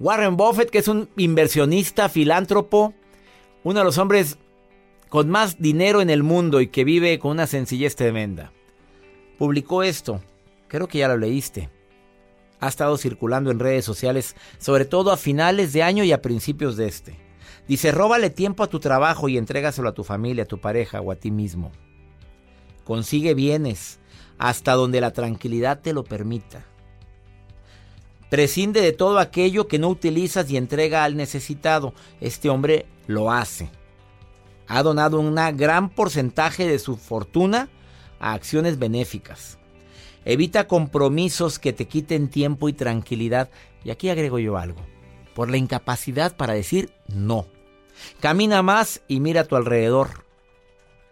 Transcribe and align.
Warren 0.00 0.36
Buffett, 0.36 0.70
que 0.70 0.78
es 0.78 0.88
un 0.88 1.08
inversionista, 1.16 2.08
filántropo, 2.08 2.94
uno 3.64 3.80
de 3.80 3.84
los 3.84 3.98
hombres 3.98 4.38
con 5.08 5.28
más 5.28 5.60
dinero 5.60 6.00
en 6.00 6.10
el 6.10 6.22
mundo 6.22 6.60
y 6.60 6.68
que 6.68 6.84
vive 6.84 7.18
con 7.18 7.32
una 7.32 7.46
sencillez 7.46 7.96
tremenda. 7.96 8.52
Publicó 9.38 9.82
esto, 9.82 10.20
creo 10.68 10.86
que 10.86 10.98
ya 10.98 11.08
lo 11.08 11.16
leíste. 11.16 11.70
Ha 12.60 12.68
estado 12.68 12.96
circulando 12.96 13.50
en 13.50 13.58
redes 13.58 13.84
sociales, 13.84 14.36
sobre 14.58 14.84
todo 14.84 15.10
a 15.10 15.16
finales 15.16 15.72
de 15.72 15.82
año 15.82 16.04
y 16.04 16.12
a 16.12 16.22
principios 16.22 16.76
de 16.76 16.88
este. 16.88 17.16
Dice, 17.66 17.92
róbale 17.92 18.30
tiempo 18.30 18.62
a 18.62 18.68
tu 18.68 18.80
trabajo 18.80 19.28
y 19.28 19.36
entrégaselo 19.36 19.88
a 19.88 19.94
tu 19.94 20.04
familia, 20.04 20.44
a 20.44 20.48
tu 20.48 20.58
pareja 20.58 21.00
o 21.00 21.12
a 21.12 21.16
ti 21.16 21.30
mismo. 21.30 21.70
Consigue 22.84 23.34
bienes 23.34 24.00
hasta 24.38 24.72
donde 24.72 25.00
la 25.00 25.12
tranquilidad 25.12 25.80
te 25.80 25.92
lo 25.92 26.04
permita. 26.04 26.64
Prescinde 28.30 28.80
de 28.82 28.92
todo 28.92 29.18
aquello 29.18 29.68
que 29.68 29.78
no 29.78 29.88
utilizas 29.88 30.50
y 30.50 30.56
entrega 30.56 31.04
al 31.04 31.16
necesitado. 31.16 31.94
Este 32.20 32.50
hombre 32.50 32.86
lo 33.06 33.32
hace. 33.32 33.70
Ha 34.66 34.82
donado 34.82 35.18
un 35.18 35.34
gran 35.56 35.88
porcentaje 35.88 36.66
de 36.66 36.78
su 36.78 36.96
fortuna 36.96 37.70
a 38.20 38.34
acciones 38.34 38.78
benéficas. 38.78 39.58
Evita 40.26 40.66
compromisos 40.66 41.58
que 41.58 41.72
te 41.72 41.86
quiten 41.86 42.28
tiempo 42.28 42.68
y 42.68 42.74
tranquilidad. 42.74 43.48
Y 43.82 43.90
aquí 43.90 44.10
agrego 44.10 44.38
yo 44.38 44.58
algo. 44.58 44.80
Por 45.34 45.50
la 45.50 45.56
incapacidad 45.56 46.36
para 46.36 46.52
decir 46.52 46.90
no. 47.06 47.46
Camina 48.20 48.62
más 48.62 49.00
y 49.08 49.20
mira 49.20 49.42
a 49.42 49.44
tu 49.44 49.56
alrededor. 49.56 50.27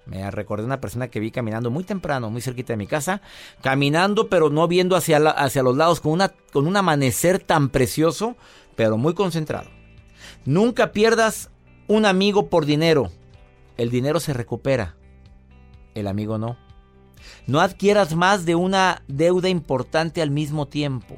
Me 0.06 0.30
recordé 0.30 0.64
una 0.64 0.80
persona 0.80 1.08
que 1.08 1.18
vi 1.18 1.32
caminando 1.32 1.70
muy 1.70 1.82
temprano, 1.82 2.30
muy 2.30 2.40
cerquita 2.40 2.72
de 2.72 2.76
mi 2.76 2.86
casa, 2.86 3.20
caminando 3.60 4.28
pero 4.28 4.50
no 4.50 4.68
viendo 4.68 4.94
hacia, 4.94 5.18
hacia 5.18 5.64
los 5.64 5.76
lados, 5.76 6.00
con, 6.00 6.12
una, 6.12 6.28
con 6.52 6.68
un 6.68 6.76
amanecer 6.76 7.40
tan 7.40 7.68
precioso, 7.68 8.36
pero 8.76 8.96
muy 8.96 9.14
concentrado. 9.14 9.68
Nunca 10.44 10.92
pierdas 10.92 11.50
un 11.88 12.06
amigo 12.06 12.48
por 12.48 12.66
dinero. 12.66 13.10
El 13.76 13.90
dinero 13.90 14.20
se 14.20 14.32
recupera, 14.32 14.96
el 15.94 16.06
amigo 16.06 16.38
no. 16.38 16.56
No 17.48 17.60
adquieras 17.60 18.14
más 18.14 18.44
de 18.46 18.54
una 18.54 19.02
deuda 19.08 19.48
importante 19.48 20.22
al 20.22 20.30
mismo 20.30 20.66
tiempo. 20.66 21.16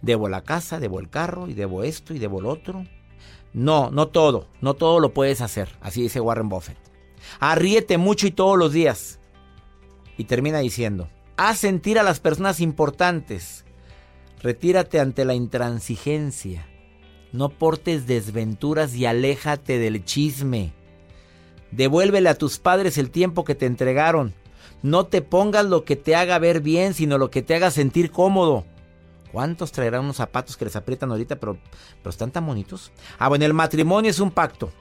Debo 0.00 0.28
la 0.28 0.42
casa, 0.42 0.78
debo 0.78 1.00
el 1.00 1.10
carro 1.10 1.48
y 1.48 1.54
debo 1.54 1.82
esto 1.82 2.14
y 2.14 2.20
debo 2.20 2.38
el 2.38 2.46
otro. 2.46 2.84
No, 3.52 3.90
no 3.90 4.08
todo, 4.08 4.46
no 4.60 4.74
todo 4.74 5.00
lo 5.00 5.12
puedes 5.12 5.40
hacer, 5.40 5.76
así 5.80 6.02
dice 6.02 6.20
Warren 6.20 6.48
Buffett. 6.48 6.87
Arríete 7.40 7.98
mucho 7.98 8.26
y 8.26 8.30
todos 8.30 8.58
los 8.58 8.72
días. 8.72 9.18
Y 10.16 10.24
termina 10.24 10.58
diciendo, 10.58 11.08
haz 11.36 11.58
sentir 11.58 11.98
a 11.98 12.02
las 12.02 12.20
personas 12.20 12.60
importantes. 12.60 13.64
Retírate 14.42 15.00
ante 15.00 15.24
la 15.24 15.34
intransigencia. 15.34 16.66
No 17.32 17.50
portes 17.50 18.06
desventuras 18.06 18.94
y 18.94 19.06
aléjate 19.06 19.78
del 19.78 20.04
chisme. 20.04 20.72
Devuélvele 21.70 22.28
a 22.28 22.34
tus 22.34 22.58
padres 22.58 22.98
el 22.98 23.10
tiempo 23.10 23.44
que 23.44 23.54
te 23.54 23.66
entregaron. 23.66 24.34
No 24.82 25.06
te 25.06 25.22
pongas 25.22 25.66
lo 25.66 25.84
que 25.84 25.96
te 25.96 26.14
haga 26.14 26.38
ver 26.38 26.60
bien, 26.60 26.94
sino 26.94 27.18
lo 27.18 27.30
que 27.30 27.42
te 27.42 27.54
haga 27.54 27.70
sentir 27.70 28.10
cómodo. 28.10 28.64
¿Cuántos 29.32 29.72
traerán 29.72 30.04
unos 30.04 30.16
zapatos 30.16 30.56
que 30.56 30.64
les 30.64 30.76
aprietan 30.76 31.10
ahorita, 31.10 31.36
pero, 31.36 31.58
pero 32.02 32.10
están 32.10 32.30
tan 32.30 32.46
bonitos? 32.46 32.92
Ah, 33.18 33.28
bueno, 33.28 33.44
el 33.44 33.54
matrimonio 33.54 34.10
es 34.10 34.20
un 34.20 34.30
pacto. 34.30 34.72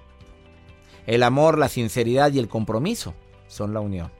El 1.07 1.23
amor, 1.23 1.57
la 1.57 1.69
sinceridad 1.69 2.33
y 2.33 2.39
el 2.39 2.49
compromiso 2.49 3.15
son 3.47 3.73
la 3.73 3.79
unión. 3.79 4.11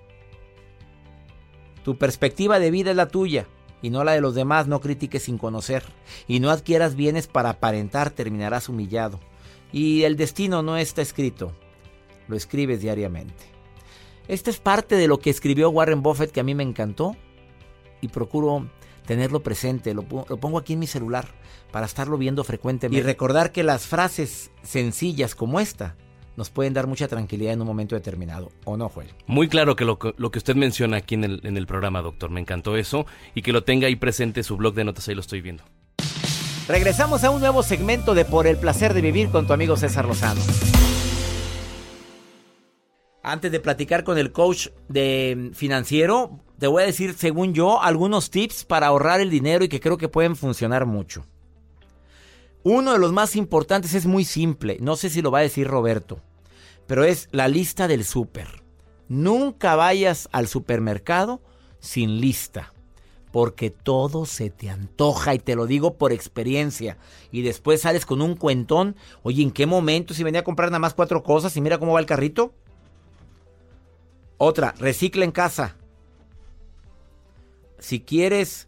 Tu 1.84 1.98
perspectiva 1.98 2.60
de 2.60 2.72
vida 2.72 2.92
es 2.92 2.96
la 2.96 3.10
tuya 3.10 3.46
y 3.82 3.90
no 3.90 4.06
la 4.06 4.14
de 4.14 4.22
los 4.22 4.36
demás. 4.36 4.68
No 4.68 4.80
critiques 4.80 5.24
sin 5.24 5.38
conocer 5.38 5.84
y 6.28 6.40
no 6.40 6.50
adquieras 6.50 6.96
bienes 6.96 7.28
para 7.28 7.52
aparentar, 7.52 8.10
terminarás 8.10 8.70
humillado. 8.70 9.20
Y 9.74 10.04
el 10.04 10.16
destino 10.16 10.64
no 10.64 10.78
está 10.78 11.02
escrito, 11.02 11.52
lo 12.30 12.38
escribes 12.38 12.82
diariamente. 12.82 13.44
Esta 14.30 14.50
es 14.50 14.60
parte 14.60 14.96
de 14.96 15.08
lo 15.08 15.20
que 15.20 15.30
escribió 15.30 15.70
Warren 15.70 16.02
Buffett 16.02 16.32
que 16.32 16.40
a 16.40 16.44
mí 16.44 16.56
me 16.56 16.64
encantó 16.64 17.18
y 18.00 18.08
procuro 18.08 18.70
tenerlo 19.06 19.44
presente, 19.44 19.94
lo, 19.94 20.04
lo, 20.04 20.38
pongo 20.38 20.58
aquí 20.58 20.74
en 20.74 20.80
mi 20.80 20.88
celular 20.88 21.28
para 21.72 21.86
estarlo 21.86 22.18
viendo 22.18 22.44
frecuentemente 22.44 23.00
y 23.00 23.02
recordar 23.02 23.52
que 23.52 23.64
las 23.64 23.88
frases 23.88 24.52
sencillas 24.64 25.34
como 25.34 25.62
esta 25.62 25.96
nos 26.38 26.52
pueden 26.52 26.74
dar 26.74 26.88
mucha 26.88 27.08
tranquilidad 27.08 27.54
en 27.54 27.62
un 27.62 27.68
momento 27.68 27.96
determinado, 27.96 28.52
¿o 28.64 28.78
no, 28.78 28.88
Joel? 28.88 29.10
Muy 29.26 29.50
claro 29.50 29.76
que 29.76 29.84
lo, 29.84 30.00
lo 30.18 30.32
que 30.32 30.38
usted 30.38 30.56
menciona 30.56 30.98
aquí 30.98 31.16
en 31.16 31.24
el, 31.26 31.42
en 31.44 31.58
el 31.58 31.68
programa, 31.68 32.02
doctor, 32.02 32.30
me 32.30 32.40
encantó 32.40 32.78
eso 32.78 33.06
y 33.36 33.42
que 33.42 33.52
lo 33.52 33.64
tenga 33.64 33.88
ahí 33.88 33.96
presente 33.96 34.44
su 34.44 34.56
blog 34.56 34.76
de 34.76 34.86
notas, 34.86 35.10
ahí 35.10 35.16
lo 35.16 35.22
estoy 35.22 35.42
viendo. 35.42 35.64
Regresamos 36.68 37.24
a 37.24 37.32
un 37.32 37.40
nuevo 37.40 37.64
segmento 37.64 38.14
de 38.14 38.24
Por 38.24 38.46
el 38.46 38.58
placer 38.58 38.94
de 38.94 39.02
vivir 39.02 39.30
con 39.30 39.48
tu 39.48 39.54
amigo 39.54 39.76
César 39.78 40.06
Lozano. 40.06 40.42
Antes 43.24 43.52
de 43.52 43.60
platicar 43.60 44.04
con 44.04 44.18
el 44.18 44.32
coach 44.32 44.68
de 44.88 45.52
financiero, 45.54 46.40
te 46.60 46.68
voy 46.68 46.84
a 46.84 46.86
decir, 46.86 47.14
según 47.16 47.54
yo, 47.54 47.82
algunos 47.82 48.30
tips 48.30 48.64
para 48.64 48.88
ahorrar 48.88 49.22
el 49.22 49.30
dinero 49.30 49.66
y 49.66 49.70
que 49.70 49.80
creo 49.80 49.98
que 49.98 50.08
pueden 50.08 50.36
funcionar 50.36 50.86
mucho. 50.86 51.26
Uno 52.64 52.94
de 52.94 53.00
los 53.00 53.14
más 53.14 53.36
importantes 53.36 53.94
es 53.94 54.06
muy 54.06 54.26
simple, 54.26 54.78
no 54.82 54.98
sé 54.98 55.10
si 55.10 55.22
lo 55.22 55.32
va 55.32 55.40
a 55.40 55.44
decir 55.44 55.68
Roberto, 55.68 56.20
pero 56.88 57.04
es 57.04 57.28
la 57.32 57.48
lista 57.48 57.88
del 57.88 58.06
súper. 58.06 58.64
Nunca 59.10 59.76
vayas 59.76 60.28
al 60.32 60.48
supermercado 60.48 61.42
sin 61.80 62.20
lista, 62.20 62.74
porque 63.32 63.70
todo 63.70 64.26
se 64.26 64.50
te 64.50 64.70
antoja 64.70 65.36
y 65.36 65.40
te 65.40 65.56
lo 65.56 65.66
digo 65.66 65.94
por 65.96 66.12
experiencia. 66.12 66.98
Y 67.32 67.42
después 67.42 67.82
sales 67.82 68.06
con 68.06 68.22
un 68.22 68.36
cuentón, 68.36 68.96
oye, 69.24 69.44
¿en 69.44 69.52
qué 69.52 69.66
momento 69.66 70.14
si 70.14 70.24
venía 70.24 70.42
a 70.42 70.46
comprar 70.46 70.70
nada 70.70 70.80
más 70.80 70.94
cuatro 70.94 71.24
cosas 71.24 71.56
y 71.56 71.62
mira 71.62 71.78
cómo 71.78 71.94
va 71.94 72.00
el 72.00 72.06
carrito? 72.06 72.54
Otra, 74.38 74.74
recicla 74.78 75.26
en 75.26 75.32
casa. 75.32 75.76
Si 77.80 78.00
quieres 78.00 78.67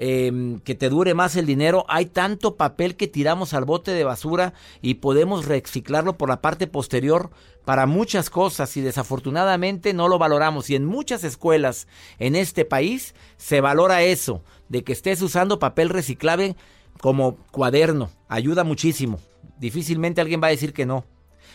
eh, 0.00 0.60
que 0.62 0.76
te 0.76 0.88
dure 0.88 1.12
más 1.12 1.34
el 1.34 1.44
dinero. 1.44 1.84
Hay 1.88 2.06
tanto 2.06 2.56
papel 2.56 2.96
que 2.96 3.08
tiramos 3.08 3.52
al 3.52 3.64
bote 3.64 3.90
de 3.90 4.04
basura 4.04 4.54
y 4.80 4.94
podemos 4.94 5.46
reciclarlo 5.46 6.16
por 6.16 6.28
la 6.28 6.40
parte 6.40 6.68
posterior 6.68 7.30
para 7.64 7.86
muchas 7.86 8.30
cosas 8.30 8.76
y 8.76 8.80
desafortunadamente 8.80 9.92
no 9.92 10.08
lo 10.08 10.18
valoramos. 10.18 10.70
Y 10.70 10.76
en 10.76 10.84
muchas 10.84 11.24
escuelas 11.24 11.88
en 12.20 12.36
este 12.36 12.64
país 12.64 13.14
se 13.36 13.60
valora 13.60 14.02
eso, 14.02 14.42
de 14.68 14.84
que 14.84 14.92
estés 14.92 15.20
usando 15.20 15.58
papel 15.58 15.88
reciclable 15.88 16.56
como 17.00 17.36
cuaderno. 17.50 18.10
Ayuda 18.28 18.62
muchísimo. 18.62 19.18
Difícilmente 19.58 20.20
alguien 20.20 20.40
va 20.40 20.46
a 20.46 20.50
decir 20.50 20.72
que 20.72 20.86
no. 20.86 21.04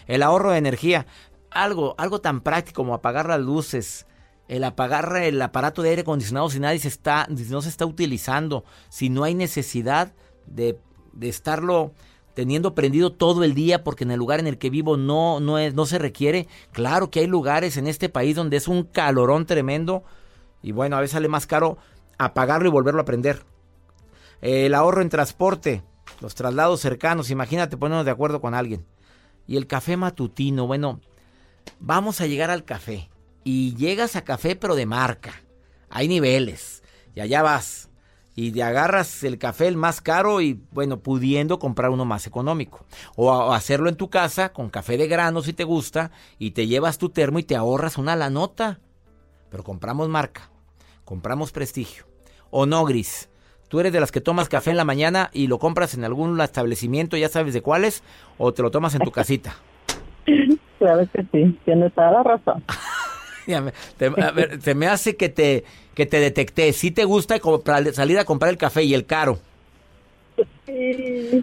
El 0.05 0.21
ahorro 0.21 0.51
de 0.51 0.57
energía. 0.57 1.07
Algo, 1.49 1.95
algo 1.97 2.19
tan 2.19 2.41
práctico 2.41 2.81
como 2.81 2.93
apagar 2.93 3.27
las 3.27 3.39
luces, 3.39 4.05
el 4.47 4.63
apagar 4.63 5.15
el 5.17 5.41
aparato 5.41 5.81
de 5.81 5.89
aire 5.89 6.01
acondicionado 6.01 6.49
si 6.49 6.59
nadie 6.59 6.79
se 6.79 6.87
está, 6.87 7.27
no 7.29 7.61
se 7.61 7.69
está 7.69 7.85
utilizando, 7.85 8.65
si 8.89 9.09
no 9.09 9.23
hay 9.23 9.35
necesidad 9.35 10.13
de, 10.45 10.77
de, 11.13 11.29
estarlo 11.29 11.93
teniendo 12.33 12.75
prendido 12.75 13.13
todo 13.13 13.43
el 13.43 13.53
día 13.53 13.83
porque 13.83 14.03
en 14.03 14.11
el 14.11 14.19
lugar 14.19 14.39
en 14.39 14.47
el 14.47 14.57
que 14.57 14.69
vivo 14.69 14.97
no, 14.97 15.39
no, 15.39 15.57
es, 15.59 15.73
no 15.73 15.85
se 15.85 15.97
requiere. 15.97 16.47
Claro 16.71 17.09
que 17.09 17.21
hay 17.21 17.27
lugares 17.27 17.77
en 17.77 17.87
este 17.87 18.09
país 18.09 18.35
donde 18.35 18.57
es 18.57 18.67
un 18.67 18.83
calorón 18.83 19.45
tremendo 19.45 20.03
y 20.61 20.71
bueno, 20.71 20.97
a 20.97 21.01
veces 21.01 21.13
sale 21.13 21.27
más 21.27 21.47
caro 21.47 21.77
apagarlo 22.17 22.67
y 22.67 22.71
volverlo 22.71 23.01
a 23.01 23.05
prender. 23.05 23.45
El 24.41 24.75
ahorro 24.75 25.01
en 25.01 25.09
transporte, 25.09 25.83
los 26.19 26.35
traslados 26.35 26.81
cercanos, 26.81 27.29
imagínate 27.29 27.77
ponernos 27.77 28.05
de 28.05 28.11
acuerdo 28.11 28.41
con 28.41 28.53
alguien. 28.53 28.85
Y 29.47 29.55
el 29.55 29.67
café 29.67 29.95
matutino, 29.95 30.67
bueno, 30.67 30.99
vamos 31.79 32.19
a 32.19 32.27
llegar 32.27 32.49
al 32.49 32.65
café 32.65 33.09
y 33.43 33.75
llegas 33.75 34.15
a 34.15 34.23
café 34.23 34.55
pero 34.55 34.75
de 34.75 34.85
marca. 34.85 35.33
Hay 35.89 36.07
niveles 36.07 36.83
y 37.15 37.21
allá 37.21 37.41
vas 37.41 37.89
y 38.35 38.51
te 38.51 38.63
agarras 38.63 39.23
el 39.23 39.37
café 39.37 39.67
el 39.67 39.77
más 39.77 40.01
caro 40.01 40.41
y 40.41 40.59
bueno, 40.71 40.99
pudiendo 40.99 41.59
comprar 41.59 41.91
uno 41.91 42.05
más 42.05 42.25
económico. 42.25 42.85
O, 43.15 43.53
hacerlo 43.53 43.89
en 43.89 43.95
tu 43.95 44.09
casa 44.09 44.53
con 44.53 44.69
café 44.69 44.97
de 44.97 45.07
grano 45.07 45.41
si 45.41 45.53
te 45.53 45.63
gusta 45.63 46.11
y 46.39 46.51
te 46.51 46.67
llevas 46.67 46.97
tu 46.97 47.09
termo 47.09 47.39
y 47.39 47.43
te 47.43 47.55
ahorras 47.55 47.97
una 47.97 48.15
la 48.15 48.29
nota. 48.29 48.79
Pero 49.49 49.63
compramos 49.63 50.09
marca, 50.09 50.49
compramos 51.05 51.51
prestigio. 51.51 52.05
o 52.49 52.65
no, 52.65 52.85
Gris? 52.85 53.29
¿Tú 53.67 53.79
eres 53.79 53.91
de 53.91 53.99
las 53.99 54.11
que 54.11 54.21
tomas 54.21 54.49
café 54.49 54.69
en 54.69 54.77
la 54.77 54.85
mañana 54.85 55.31
y 55.33 55.47
lo 55.47 55.57
compras 55.57 55.95
en 55.95 56.03
algún 56.03 56.39
establecimiento, 56.39 57.17
ya 57.17 57.29
sabes 57.29 57.55
de 57.55 57.63
cuáles, 57.63 58.03
o 58.37 58.53
te 58.53 58.61
lo 58.61 58.69
tomas 58.69 58.93
en 58.95 59.01
tu 59.01 59.11
casita? 59.11 59.55
Claro 60.79 61.07
que 61.13 61.21
sí, 61.31 61.57
tienes 61.63 61.93
toda 61.93 62.11
la 62.11 62.23
razón. 62.23 62.61
a 64.21 64.31
ver, 64.31 64.61
se 64.61 64.75
me 64.75 64.87
hace 64.87 65.15
que 65.15 65.29
te, 65.29 65.63
que 65.95 66.05
te 66.05 66.19
detecté. 66.19 66.73
Si 66.73 66.91
te 66.91 67.05
gusta 67.05 67.39
salir 67.93 68.19
a 68.19 68.25
comprar 68.25 68.51
el 68.51 68.57
café 68.57 68.83
y 68.83 68.93
el 68.93 69.05
caro. 69.05 69.39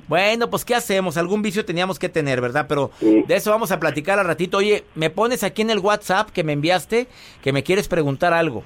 Bueno, 0.08 0.50
pues 0.50 0.64
¿qué 0.64 0.75
hacemos? 0.75 1.17
Algún 1.17 1.43
vicio 1.43 1.64
teníamos 1.64 1.99
que 1.99 2.08
tener, 2.08 2.41
¿verdad? 2.41 2.67
Pero 2.69 2.91
de 3.00 3.35
eso 3.35 3.50
vamos 3.50 3.70
a 3.70 3.79
platicar 3.79 4.19
al 4.19 4.26
ratito. 4.26 4.58
Oye, 4.58 4.85
¿me 4.94 5.11
pones 5.11 5.44
aquí 5.44 5.62
en 5.62 5.70
el 5.70 5.79
WhatsApp 5.79 6.31
que 6.31 6.43
me 6.43 6.52
enviaste 6.52 7.06
que 7.43 7.52
me 7.52 7.62
quieres 7.62 7.87
preguntar 7.88 8.32
algo? 8.32 8.64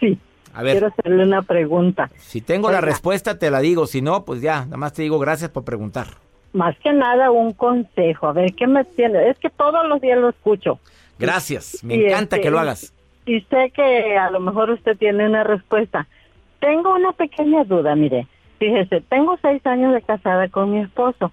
Sí. 0.00 0.18
A 0.52 0.62
ver. 0.62 0.72
Quiero 0.72 0.88
hacerle 0.88 1.24
una 1.24 1.42
pregunta. 1.42 2.10
Si 2.18 2.40
tengo 2.40 2.70
la 2.70 2.80
respuesta, 2.80 3.38
te 3.38 3.50
la 3.50 3.60
digo. 3.60 3.86
Si 3.86 4.02
no, 4.02 4.24
pues 4.24 4.40
ya, 4.40 4.64
nada 4.64 4.76
más 4.76 4.92
te 4.92 5.02
digo 5.02 5.18
gracias 5.18 5.50
por 5.50 5.64
preguntar. 5.64 6.08
Más 6.52 6.78
que 6.78 6.92
nada, 6.92 7.30
un 7.30 7.52
consejo. 7.52 8.28
A 8.28 8.32
ver, 8.32 8.54
¿qué 8.54 8.66
me 8.66 8.84
tiene? 8.84 9.28
Es 9.28 9.38
que 9.38 9.50
todos 9.50 9.86
los 9.88 10.00
días 10.00 10.18
lo 10.18 10.28
escucho. 10.28 10.78
Gracias, 11.18 11.82
me 11.84 11.94
encanta 11.94 12.40
que 12.40 12.50
lo 12.50 12.58
este, 12.58 12.68
hagas. 12.68 12.94
Y 13.26 13.40
sé 13.42 13.70
que 13.70 14.16
a 14.16 14.30
lo 14.30 14.40
mejor 14.40 14.70
usted 14.70 14.96
tiene 14.96 15.26
una 15.26 15.44
respuesta. 15.44 16.06
Tengo 16.60 16.94
una 16.94 17.12
pequeña 17.12 17.64
duda, 17.64 17.94
mire. 17.94 18.26
Fíjese, 18.58 19.00
tengo 19.02 19.36
seis 19.42 19.64
años 19.66 19.94
de 19.94 20.02
casada 20.02 20.48
con 20.48 20.70
mi 20.70 20.80
esposo. 20.80 21.32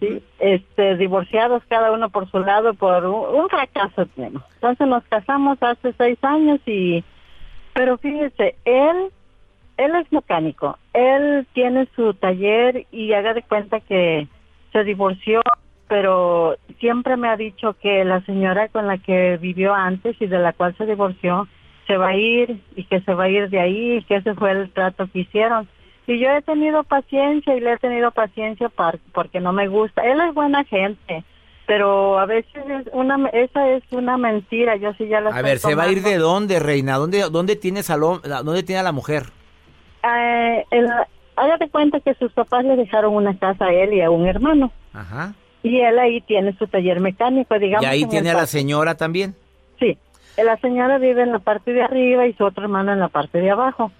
¿sí? 0.00 0.22
este, 0.38 0.96
divorciados 0.96 1.62
cada 1.68 1.92
uno 1.92 2.10
por 2.10 2.30
su 2.30 2.38
lado 2.38 2.74
por 2.74 3.04
un, 3.04 3.48
fracaso 3.48 4.06
tenemos. 4.06 4.42
Entonces 4.54 4.86
nos 4.86 5.04
casamos 5.04 5.58
hace 5.60 5.92
seis 5.94 6.18
años 6.22 6.60
y, 6.66 7.04
pero 7.74 7.98
fíjese, 7.98 8.56
él, 8.64 9.10
él 9.76 9.94
es 9.96 10.12
mecánico, 10.12 10.78
él 10.92 11.46
tiene 11.52 11.88
su 11.96 12.14
taller 12.14 12.86
y 12.92 13.12
haga 13.12 13.34
de 13.34 13.42
cuenta 13.42 13.80
que 13.80 14.28
se 14.72 14.84
divorció, 14.84 15.42
pero 15.92 16.56
siempre 16.80 17.18
me 17.18 17.28
ha 17.28 17.36
dicho 17.36 17.76
que 17.78 18.02
la 18.02 18.24
señora 18.24 18.68
con 18.68 18.86
la 18.86 18.96
que 18.96 19.36
vivió 19.36 19.74
antes 19.74 20.16
y 20.20 20.26
de 20.26 20.38
la 20.38 20.54
cual 20.54 20.74
se 20.78 20.86
divorció 20.86 21.46
se 21.86 21.98
va 21.98 22.08
a 22.08 22.16
ir 22.16 22.62
y 22.74 22.84
que 22.84 23.02
se 23.02 23.12
va 23.12 23.24
a 23.24 23.28
ir 23.28 23.50
de 23.50 23.60
ahí 23.60 23.98
y 23.98 24.04
que 24.04 24.16
ese 24.16 24.34
fue 24.34 24.52
el 24.52 24.70
trato 24.70 25.06
que 25.12 25.18
hicieron 25.18 25.68
y 26.06 26.18
yo 26.18 26.30
he 26.30 26.40
tenido 26.40 26.82
paciencia 26.82 27.54
y 27.54 27.60
le 27.60 27.74
he 27.74 27.76
tenido 27.76 28.10
paciencia 28.10 28.72
porque 29.12 29.40
no 29.40 29.52
me 29.52 29.68
gusta. 29.68 30.00
Él 30.00 30.18
es 30.26 30.32
buena 30.32 30.64
gente, 30.64 31.24
pero 31.66 32.18
a 32.18 32.24
veces 32.24 32.64
es 32.66 32.86
una, 32.94 33.28
esa 33.28 33.68
es 33.68 33.82
una 33.90 34.16
mentira. 34.16 34.76
Yo 34.76 34.94
sí 34.94 35.08
ya 35.08 35.20
la 35.20 35.28
A 35.28 35.42
ver, 35.42 35.58
¿se 35.58 35.74
va 35.74 35.82
a 35.82 35.92
ir 35.92 36.02
de 36.02 36.16
dónde, 36.16 36.58
reina? 36.58 36.96
¿Dónde, 36.96 37.28
dónde 37.30 37.54
tiene 37.54 37.82
salón? 37.82 38.22
¿Dónde 38.24 38.62
tiene 38.62 38.80
a 38.80 38.84
la 38.84 38.92
mujer? 38.92 39.24
Eh, 40.02 40.64
hágate 41.36 41.68
cuenta 41.68 42.00
que 42.00 42.14
sus 42.14 42.32
papás 42.32 42.64
le 42.64 42.76
dejaron 42.76 43.14
una 43.14 43.38
casa 43.38 43.66
a 43.66 43.72
él 43.74 43.92
y 43.92 44.00
a 44.00 44.08
un 44.08 44.26
hermano. 44.26 44.72
Ajá. 44.94 45.34
Y 45.62 45.80
él 45.80 45.98
ahí 45.98 46.20
tiene 46.22 46.56
su 46.56 46.66
taller 46.66 47.00
mecánico, 47.00 47.58
digamos. 47.58 47.84
¿Y 47.84 47.88
ahí 47.88 48.04
tiene 48.06 48.30
a 48.30 48.34
la 48.34 48.46
señora 48.46 48.96
también? 48.96 49.34
Sí. 49.78 49.96
La 50.36 50.56
señora 50.58 50.98
vive 50.98 51.22
en 51.22 51.32
la 51.32 51.38
parte 51.38 51.72
de 51.72 51.82
arriba 51.82 52.26
y 52.26 52.32
su 52.32 52.44
otro 52.44 52.64
hermano 52.64 52.92
en 52.92 53.00
la 53.00 53.08
parte 53.08 53.38
de 53.38 53.50
abajo. 53.50 53.92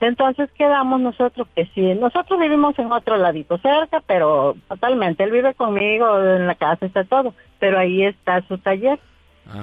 Entonces 0.00 0.50
quedamos 0.52 1.00
nosotros 1.00 1.46
que 1.54 1.66
sí, 1.66 1.94
nosotros 1.94 2.40
vivimos 2.40 2.76
en 2.80 2.90
otro 2.90 3.16
ladito 3.16 3.58
cerca, 3.58 4.02
pero 4.04 4.56
totalmente, 4.68 5.22
él 5.22 5.30
vive 5.30 5.54
conmigo 5.54 6.20
en 6.20 6.48
la 6.48 6.56
casa, 6.56 6.84
está 6.84 7.04
todo, 7.04 7.32
pero 7.60 7.78
ahí 7.78 8.04
está 8.04 8.42
su 8.48 8.58
taller. 8.58 8.98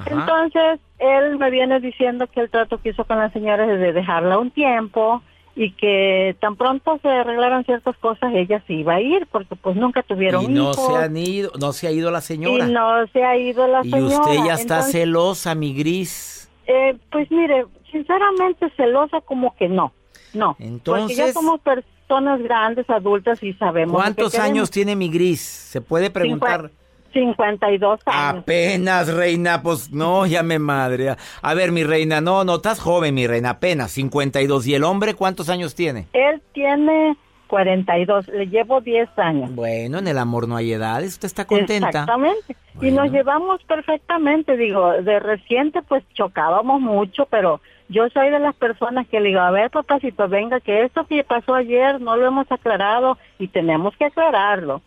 Entonces, 0.05 0.79
él 0.99 1.37
me 1.37 1.51
viene 1.51 1.81
diciendo 1.81 2.27
que 2.27 2.39
el 2.39 2.49
trato 2.49 2.77
que 2.77 2.89
hizo 2.89 3.03
con 3.03 3.19
la 3.19 3.29
señora 3.31 3.65
es 3.65 3.79
de 3.79 3.91
dejarla 3.91 4.37
un 4.37 4.51
tiempo 4.51 5.21
y 5.55 5.71
que 5.73 6.35
tan 6.39 6.55
pronto 6.55 6.99
se 7.01 7.07
arreglaron 7.07 7.63
ciertas 7.63 7.95
cosas, 7.97 8.33
ella 8.33 8.63
se 8.65 8.73
iba 8.73 8.95
a 8.95 9.01
ir 9.01 9.27
porque 9.31 9.55
pues 9.55 9.75
nunca 9.75 10.01
tuvieron 10.01 10.43
y 10.43 10.47
no 10.47 10.73
se 10.73 10.95
han 10.95 11.15
ido, 11.15 11.51
no 11.59 11.73
se 11.73 11.87
ha 11.87 11.91
ido 11.91 12.09
la 12.09 12.21
señora. 12.21 12.67
Y 12.67 12.71
no 12.71 13.07
se 13.07 13.23
ha 13.23 13.37
ido 13.37 13.67
la 13.67 13.83
señora. 13.83 14.01
Y 14.01 14.05
usted 14.05 14.45
ya 14.45 14.53
está 14.55 14.81
celosa, 14.81 15.53
mi 15.53 15.73
gris. 15.73 16.49
Eh, 16.65 16.97
pues 17.11 17.29
mire, 17.29 17.65
sinceramente 17.91 18.71
celosa 18.75 19.21
como 19.21 19.55
que 19.55 19.69
no, 19.69 19.93
no. 20.33 20.55
Entonces, 20.59 21.01
porque 21.01 21.15
ya 21.15 21.33
somos 21.33 21.59
personas 21.61 22.41
grandes, 22.41 22.89
adultas 22.89 23.41
y 23.43 23.53
sabemos. 23.53 23.95
¿Cuántos 23.95 24.35
años 24.35 24.71
tiene 24.71 24.95
mi 24.95 25.09
gris? 25.09 25.41
Se 25.41 25.81
puede 25.81 26.09
preguntar. 26.09 26.71
52 27.13 27.99
años. 28.05 28.41
Apenas, 28.41 29.13
reina, 29.13 29.61
pues 29.61 29.91
no, 29.91 30.25
ya 30.25 30.43
me 30.43 30.59
madre. 30.59 31.15
A 31.41 31.53
ver, 31.53 31.71
mi 31.71 31.83
reina, 31.83 32.21
no, 32.21 32.43
no, 32.43 32.55
estás 32.55 32.79
joven, 32.79 33.15
mi 33.15 33.27
reina, 33.27 33.51
apenas, 33.51 33.91
52. 33.91 34.67
¿Y 34.67 34.75
el 34.75 34.83
hombre 34.83 35.13
cuántos 35.13 35.49
años 35.49 35.75
tiene? 35.75 36.07
Él 36.13 36.41
tiene 36.53 37.15
42, 37.47 38.29
le 38.29 38.47
llevo 38.47 38.81
10 38.81 39.09
años. 39.17 39.53
Bueno, 39.53 39.99
en 39.99 40.07
el 40.07 40.17
amor 40.17 40.47
no 40.47 40.55
hay 40.55 40.73
edades, 40.73 41.13
usted 41.13 41.27
está 41.27 41.45
contenta. 41.45 41.89
Exactamente, 41.89 42.55
y 42.81 42.89
nos 42.89 43.11
llevamos 43.11 43.63
perfectamente, 43.65 44.57
digo, 44.57 44.91
de 44.93 45.19
reciente 45.19 45.83
pues 45.83 46.03
chocábamos 46.15 46.81
mucho, 46.81 47.27
pero 47.29 47.61
yo 47.89 48.09
soy 48.09 48.31
de 48.31 48.39
las 48.39 48.55
personas 48.55 49.07
que 49.07 49.19
le 49.19 49.29
digo, 49.29 49.41
a 49.41 49.51
ver 49.51 49.69
papacito, 49.69 50.27
venga, 50.27 50.61
que 50.61 50.83
esto 50.83 51.05
que 51.05 51.23
pasó 51.23 51.53
ayer 51.53 52.01
no 52.01 52.17
lo 52.17 52.25
hemos 52.25 52.51
aclarado 52.51 53.19
y 53.37 53.47
tenemos 53.49 53.95
que 53.97 54.05
aclararlo. 54.05 54.81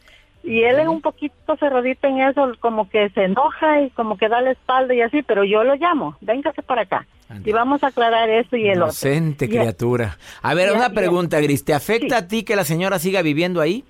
Y 0.46 0.62
él 0.62 0.78
es 0.78 0.86
un 0.86 1.00
poquito 1.00 1.56
cerradito 1.58 2.06
en 2.06 2.20
eso, 2.20 2.52
como 2.60 2.88
que 2.88 3.10
se 3.10 3.24
enoja 3.24 3.80
y 3.82 3.90
como 3.90 4.16
que 4.16 4.28
da 4.28 4.40
la 4.40 4.52
espalda 4.52 4.94
y 4.94 5.00
así, 5.00 5.22
pero 5.22 5.42
yo 5.42 5.64
lo 5.64 5.74
llamo, 5.74 6.16
véngase 6.20 6.62
para 6.62 6.82
acá. 6.82 7.04
Y 7.44 7.50
vamos 7.50 7.82
a 7.82 7.88
aclarar 7.88 8.30
eso 8.30 8.56
y 8.56 8.68
el 8.68 8.76
Inocente 8.76 9.48
criatura. 9.48 10.18
A 10.42 10.54
ver, 10.54 10.72
una 10.72 10.90
pregunta, 10.90 11.40
Gris, 11.40 11.64
¿te 11.64 11.74
afecta 11.74 12.18
a 12.18 12.28
ti 12.28 12.44
que 12.44 12.54
la 12.54 12.62
señora 12.62 13.00
siga 13.00 13.22
viviendo 13.22 13.60
ahí? 13.60 13.84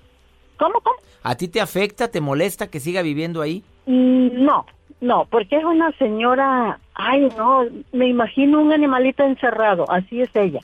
¿Cómo, 0.57 0.81
cómo? 0.81 0.95
¿A 1.21 1.35
ti 1.35 1.47
te 1.47 1.61
afecta, 1.61 2.07
te 2.07 2.21
molesta 2.21 2.67
que 2.67 2.79
siga 2.79 3.03
viviendo 3.03 3.43
ahí? 3.43 3.63
Mm, 3.85 4.43
no, 4.43 4.65
no, 4.99 5.27
porque 5.29 5.57
es 5.57 5.63
una 5.63 5.91
señora, 5.99 6.79
ay 6.95 7.29
no, 7.37 7.65
me 7.91 8.07
imagino 8.07 8.59
un 8.59 8.73
animalito 8.73 9.23
encerrado, 9.23 9.85
así 9.91 10.21
es 10.21 10.35
ella. 10.35 10.61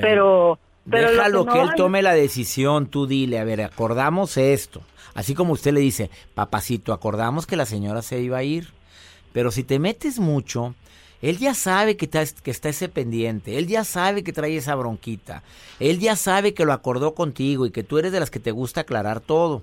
pero, 0.00 0.58
pero 0.88 1.10
déjalo 1.10 1.44
que, 1.44 1.60
él 1.60 1.74
tome 1.76 2.00
la 2.00 2.14
decisión, 2.14 2.86
tú 2.86 3.06
dile, 3.06 3.38
a 3.38 3.44
ver, 3.44 3.60
acordamos 3.60 4.38
esto. 4.38 4.80
Así 5.14 5.34
como 5.34 5.52
usted 5.52 5.72
le 5.72 5.80
dice, 5.80 6.10
papacito, 6.34 6.92
acordamos 6.92 7.46
que 7.46 7.56
la 7.56 7.66
señora 7.66 8.02
se 8.02 8.20
iba 8.20 8.38
a 8.38 8.42
ir. 8.42 8.72
Pero 9.32 9.50
si 9.50 9.64
te 9.64 9.78
metes 9.78 10.18
mucho, 10.18 10.74
él 11.22 11.38
ya 11.38 11.54
sabe 11.54 11.96
que 11.96 12.04
está, 12.04 12.68
ese 12.68 12.88
pendiente, 12.88 13.56
él 13.56 13.66
ya 13.66 13.84
sabe 13.84 14.22
que 14.22 14.32
trae 14.32 14.56
esa 14.56 14.74
bronquita, 14.74 15.42
él 15.80 15.98
ya 15.98 16.16
sabe 16.16 16.52
que 16.52 16.66
lo 16.66 16.72
acordó 16.74 17.14
contigo 17.14 17.64
y 17.64 17.70
que 17.70 17.82
tú 17.82 17.98
eres 17.98 18.12
de 18.12 18.20
las 18.20 18.30
que 18.30 18.40
te 18.40 18.50
gusta 18.50 18.82
aclarar 18.82 19.20
todo. 19.20 19.62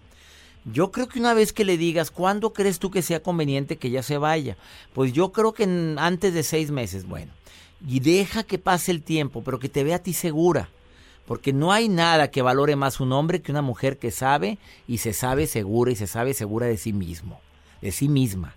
Yo 0.65 0.91
creo 0.91 1.07
que 1.07 1.19
una 1.19 1.33
vez 1.33 1.53
que 1.53 1.65
le 1.65 1.77
digas, 1.77 2.11
¿cuándo 2.11 2.51
crees 2.51 2.79
tú 2.79 2.91
que 2.91 3.01
sea 3.01 3.21
conveniente 3.21 3.77
que 3.77 3.91
ya 3.91 4.03
se 4.03 4.17
vaya? 4.17 4.57
Pues 4.93 5.13
yo 5.13 5.31
creo 5.31 5.53
que 5.53 5.63
antes 5.97 6.33
de 6.33 6.43
seis 6.43 6.71
meses, 6.71 7.07
bueno. 7.07 7.31
Y 7.87 7.99
deja 7.99 8.43
que 8.43 8.57
pase 8.57 8.91
el 8.91 9.01
tiempo, 9.01 9.43
pero 9.43 9.59
que 9.59 9.69
te 9.69 9.83
vea 9.83 9.97
a 9.97 10.03
ti 10.03 10.13
segura. 10.13 10.69
Porque 11.31 11.53
no 11.53 11.71
hay 11.71 11.87
nada 11.87 12.29
que 12.29 12.41
valore 12.41 12.75
más 12.75 12.99
un 12.99 13.13
hombre 13.13 13.41
que 13.41 13.53
una 13.53 13.61
mujer 13.61 13.97
que 13.97 14.11
sabe 14.11 14.57
y 14.85 14.97
se 14.97 15.13
sabe 15.13 15.47
segura 15.47 15.89
y 15.89 15.95
se 15.95 16.05
sabe 16.05 16.33
segura 16.33 16.65
de 16.65 16.75
sí 16.75 16.91
mismo, 16.91 17.39
de 17.81 17.93
sí 17.93 18.09
misma. 18.09 18.53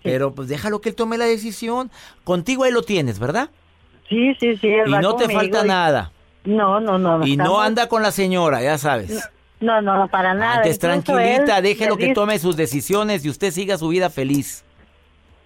Pero 0.00 0.32
pues 0.32 0.46
déjalo 0.46 0.80
que 0.80 0.90
él 0.90 0.94
tome 0.94 1.18
la 1.18 1.24
decisión. 1.24 1.90
Contigo 2.22 2.62
ahí 2.62 2.70
lo 2.70 2.82
tienes, 2.82 3.18
¿verdad? 3.18 3.50
Sí, 4.08 4.32
sí, 4.38 4.56
sí. 4.58 4.68
y 4.86 4.90
no 4.92 5.16
te 5.16 5.28
falta 5.28 5.64
nada. 5.64 6.12
No, 6.44 6.78
no, 6.78 7.00
no. 7.00 7.26
Y 7.26 7.36
no 7.36 7.60
anda 7.60 7.88
con 7.88 8.00
la 8.00 8.12
señora, 8.12 8.62
ya 8.62 8.78
sabes. 8.78 9.28
No, 9.58 9.82
no, 9.82 10.06
para 10.06 10.34
nada. 10.34 10.58
Antes 10.58 10.78
tranquilita, 10.78 11.60
déjelo 11.62 11.96
que 11.96 12.14
tome 12.14 12.38
sus 12.38 12.54
decisiones 12.54 13.24
y 13.24 13.28
usted 13.28 13.50
siga 13.50 13.76
su 13.76 13.88
vida 13.88 14.08
feliz. 14.08 14.64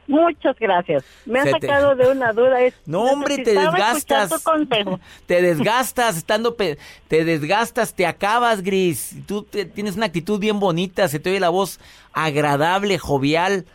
Muchas 0.09 0.59
gracias. 0.59 1.05
Me 1.27 1.39
ha 1.39 1.45
sacado 1.45 1.95
de 1.95 2.11
una 2.11 2.33
duda. 2.33 2.57
no, 2.87 3.03
hombre, 3.05 3.37
te 3.39 3.53
desgastas. 3.53 4.31
Te 5.27 5.43
desgastas, 5.43 6.17
estando 6.17 6.55
te 6.55 6.77
desgastas, 7.25 7.95
te 7.95 8.07
acabas, 8.07 8.63
Gris. 8.63 9.17
Tú 9.27 9.43
tienes 9.43 9.97
una 9.97 10.07
actitud 10.07 10.41
bien 10.41 10.59
bonita, 10.59 11.07
se 11.09 11.21
te 11.21 11.31
oye 11.31 11.41
la 11.41 11.51
voz 11.51 11.79
agradable, 12.15 12.99
jovial. 12.99 13.67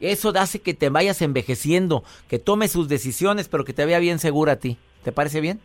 Eso 0.00 0.32
hace 0.34 0.60
que 0.60 0.72
te 0.74 0.88
vayas 0.88 1.20
envejeciendo, 1.20 2.02
que 2.26 2.38
tome 2.38 2.68
sus 2.68 2.88
decisiones, 2.88 3.48
pero 3.48 3.64
que 3.64 3.74
te 3.74 3.84
vea 3.84 3.98
bien 3.98 4.18
segura 4.18 4.52
a 4.52 4.56
ti. 4.56 4.78
¿Te 5.04 5.12
parece 5.12 5.40
bien? 5.40 5.60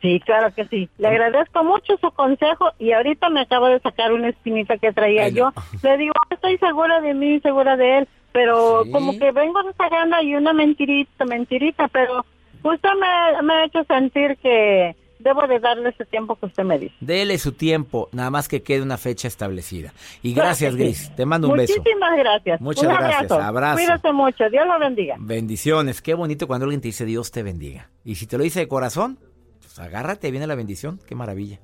Sí, 0.00 0.20
claro 0.24 0.54
que 0.54 0.66
sí. 0.66 0.88
Le 0.98 1.08
agradezco 1.08 1.62
mucho 1.62 1.96
su 1.98 2.10
consejo 2.12 2.70
y 2.78 2.92
ahorita 2.92 3.28
me 3.30 3.40
acabo 3.40 3.66
de 3.66 3.80
sacar 3.80 4.12
una 4.12 4.28
espinita 4.28 4.78
que 4.78 4.92
traía 4.92 5.28
yo. 5.28 5.52
Le 5.82 5.96
digo, 5.96 6.12
estoy 6.30 6.56
segura 6.58 7.00
de 7.00 7.14
mí, 7.14 7.40
segura 7.40 7.76
de 7.76 7.98
él, 7.98 8.08
pero 8.32 8.84
como 8.90 9.12
que 9.18 9.30
vengo 9.32 9.60
sacando 9.76 10.16
ahí 10.16 10.34
una 10.34 10.52
mentirita, 10.52 11.24
mentirita, 11.24 11.88
pero 11.88 12.24
usted 12.62 12.88
me, 12.98 13.42
me 13.42 13.54
ha 13.54 13.64
hecho 13.64 13.84
sentir 13.84 14.36
que 14.38 14.96
debo 15.18 15.46
de 15.46 15.60
darle 15.60 15.90
ese 15.90 16.04
tiempo 16.04 16.34
que 16.36 16.46
usted 16.46 16.64
me 16.64 16.78
dice. 16.78 16.94
Dele 17.00 17.38
su 17.38 17.52
tiempo, 17.52 18.08
nada 18.12 18.30
más 18.30 18.48
que 18.48 18.62
quede 18.62 18.82
una 18.82 18.98
fecha 18.98 19.28
establecida. 19.28 19.92
Y 20.22 20.34
gracias, 20.34 20.74
Gris. 20.74 21.14
Te 21.14 21.24
mando 21.26 21.48
un 21.48 21.56
beso. 21.56 21.74
Muchísimas 21.76 22.16
gracias. 22.18 22.60
Muchas 22.60 22.84
gracias. 22.98 23.30
Abrazo. 23.30 23.76
Cuídate 23.76 24.12
mucho. 24.12 24.50
Dios 24.50 24.66
lo 24.66 24.78
bendiga. 24.80 25.14
Bendiciones. 25.20 26.02
Qué 26.02 26.14
bonito 26.14 26.46
cuando 26.48 26.64
alguien 26.64 26.80
te 26.80 26.88
dice 26.88 27.04
Dios 27.04 27.30
te 27.30 27.42
bendiga. 27.44 27.88
Y 28.04 28.16
si 28.16 28.26
te 28.26 28.36
lo 28.36 28.42
dice 28.44 28.60
de 28.60 28.68
corazón, 28.68 29.18
Pues 29.60 29.78
agárrate, 29.78 30.30
viene 30.32 30.46
la 30.48 30.56
bendición, 30.56 30.98
qué 31.06 31.14
maravilla. 31.14 31.60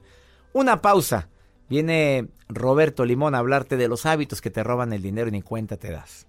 Una 0.52 0.80
pausa. 0.80 1.28
Viene 1.68 2.28
Roberto 2.48 3.04
Limón 3.04 3.34
a 3.34 3.38
hablarte 3.38 3.76
de 3.76 3.88
los 3.88 4.06
hábitos 4.06 4.40
que 4.40 4.50
te 4.50 4.62
roban 4.62 4.92
el 4.92 5.02
dinero 5.02 5.28
y 5.28 5.32
ni 5.32 5.42
cuenta 5.42 5.76
te 5.76 5.90
das. 5.90 6.27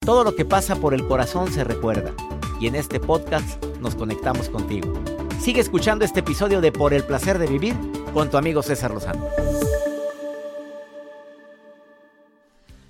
Todo 0.00 0.22
lo 0.22 0.34
que 0.34 0.44
pasa 0.44 0.76
por 0.76 0.92
el 0.92 1.06
corazón 1.06 1.50
se 1.50 1.64
recuerda 1.64 2.12
y 2.60 2.66
en 2.66 2.74
este 2.74 3.00
podcast 3.00 3.64
nos 3.80 3.94
conectamos 3.94 4.48
contigo. 4.48 4.92
Sigue 5.40 5.60
escuchando 5.60 6.04
este 6.04 6.20
episodio 6.20 6.60
de 6.60 6.72
Por 6.72 6.92
el 6.92 7.04
placer 7.04 7.38
de 7.38 7.46
vivir 7.46 7.74
con 8.12 8.30
tu 8.30 8.36
amigo 8.36 8.62
César 8.62 8.90
Lozano. 8.90 9.26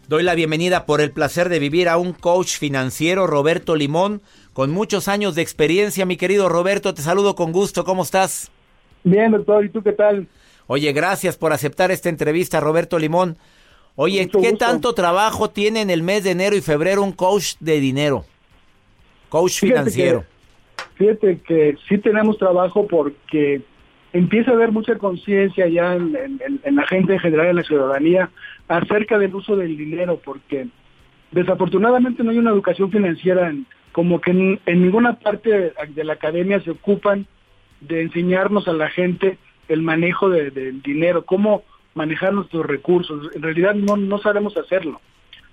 Doy 0.09 0.23
la 0.23 0.35
bienvenida 0.35 0.87
por 0.87 1.01
el 1.01 1.13
placer 1.13 1.49
de 1.51 1.59
vivir 1.59 1.89
a 1.89 1.99
un 1.99 2.15
coach 2.15 2.57
financiero, 2.57 3.27
Roberto 3.27 3.77
Limón, 3.77 4.23
con 4.53 4.71
muchos 4.71 5.07
años 5.07 5.35
de 5.35 5.43
experiencia. 5.43 6.07
Mi 6.07 6.17
querido 6.17 6.49
Roberto, 6.49 6.95
te 6.95 7.03
saludo 7.03 7.35
con 7.35 7.53
gusto. 7.53 7.85
¿Cómo 7.85 8.03
estás? 8.03 8.51
Bien, 9.05 9.31
doctor. 9.33 9.65
¿Y 9.65 9.69
tú 9.69 9.83
qué 9.83 9.93
tal? 9.93 10.27
Oye, 10.67 10.93
gracias 10.93 11.37
por 11.37 11.53
aceptar 11.53 11.91
esta 11.91 12.09
entrevista, 12.09 12.61
Roberto 12.61 12.99
Limón. 12.99 13.37
Oye, 14.01 14.29
¿qué 14.29 14.53
tanto 14.53 14.95
trabajo 14.95 15.51
tiene 15.51 15.81
en 15.81 15.91
el 15.91 16.05
mes 16.05 16.23
de 16.23 16.31
enero 16.31 16.55
y 16.55 16.61
febrero 16.61 17.03
un 17.03 17.11
coach 17.11 17.55
de 17.59 17.81
dinero? 17.81 18.25
Coach 19.29 19.59
financiero. 19.59 20.25
fíjate 20.95 21.41
que 21.41 21.77
sí 21.89 21.99
tenemos 21.99 22.39
trabajo 22.39 22.87
porque 22.87 23.61
empieza 24.13 24.53
a 24.53 24.55
haber 24.55 24.71
mucha 24.71 24.97
conciencia 24.99 25.67
ya 25.67 25.97
en, 25.97 26.39
la 26.71 26.87
gente 26.87 27.15
en 27.15 27.19
general, 27.19 27.49
en 27.49 27.57
la 27.57 27.65
ciudadanía, 27.65 28.31
acerca 28.69 29.19
del 29.19 29.35
uso 29.35 29.57
del 29.57 29.77
dinero, 29.77 30.21
porque 30.25 30.69
desafortunadamente 31.33 32.23
no 32.23 32.31
hay 32.31 32.39
una 32.39 32.53
educación 32.53 32.93
financiera, 32.93 33.53
como 33.91 34.21
que 34.21 34.31
en, 34.31 34.61
ninguna 34.65 35.19
parte 35.19 35.75
de, 35.89 36.05
la 36.05 36.13
academia 36.13 36.61
se 36.61 36.71
ocupan 36.71 37.27
de 37.81 38.03
enseñarnos 38.03 38.69
a 38.69 38.75
la 38.75 38.91
gente 38.91 39.39
el 39.69 39.83
manejo 39.83 40.31
del 40.31 40.83
dinero, 40.83 41.25
cómo 41.25 41.65
manejar 41.99 42.33
nuestros 42.33 42.65
recursos. 42.65 43.35
En 43.35 43.43
realidad 43.43 43.75
no, 43.75 43.97
no 43.97 44.19
sabemos 44.19 44.57
hacerlo. 44.57 45.01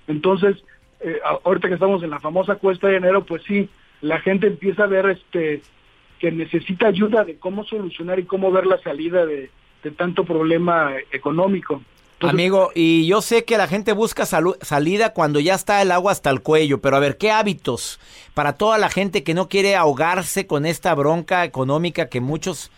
Entonces, 0.08 0.64
eh, 1.02 1.20
ahorita 1.44 1.68
que 1.68 1.74
estamos 1.74 2.04
en 2.04 2.12
la 2.12 2.20
famosa 2.20 2.56
cuesta 2.56 2.88
de 2.88 2.98
enero, 2.98 3.26
pues 3.26 3.42
sí, 3.48 3.68
la 4.02 4.20
gente 4.20 4.46
empieza 4.46 4.84
a 4.84 4.88
ver 4.88 5.10
este 5.10 5.64
que 6.20 6.32
necesita 6.32 6.88
ayuda 6.88 7.26
de 7.26 7.38
cómo 7.38 7.66
solucionar 7.66 8.20
y 8.20 8.26
cómo 8.26 8.52
ver 8.52 8.68
la 8.68 8.80
salida 8.82 9.26
de, 9.26 9.50
tanto 9.98 10.24
problema 10.24 10.94
económico. 11.12 11.82
Amigo, 12.22 12.72
y 12.74 13.06
yo 13.06 13.22
sé 13.22 13.44
que 13.44 13.58
la 13.58 13.68
gente 13.68 13.92
busca 13.92 14.26
salida 14.26 15.14
cuando 15.14 15.40
ya 15.40 15.54
está 15.54 15.82
el 15.82 15.92
agua 15.92 16.12
hasta 16.12 16.30
el 16.30 16.42
cuello, 16.42 16.80
pero 16.80 16.96
a 16.96 17.00
ver, 17.00 17.18
¿qué 17.18 17.30
hábitos 17.30 18.00
para 18.34 18.54
toda 18.54 18.78
la 18.78 18.90
gente 18.90 19.24
que 19.24 19.34
no 19.34 19.50
quiere 19.50 19.76
ahogarse 19.76 20.48
con 20.48 20.66
esta 20.66 20.96
bronca 20.96 21.44
económica 21.44 22.08
que 22.08 22.22
muchos 22.22 22.72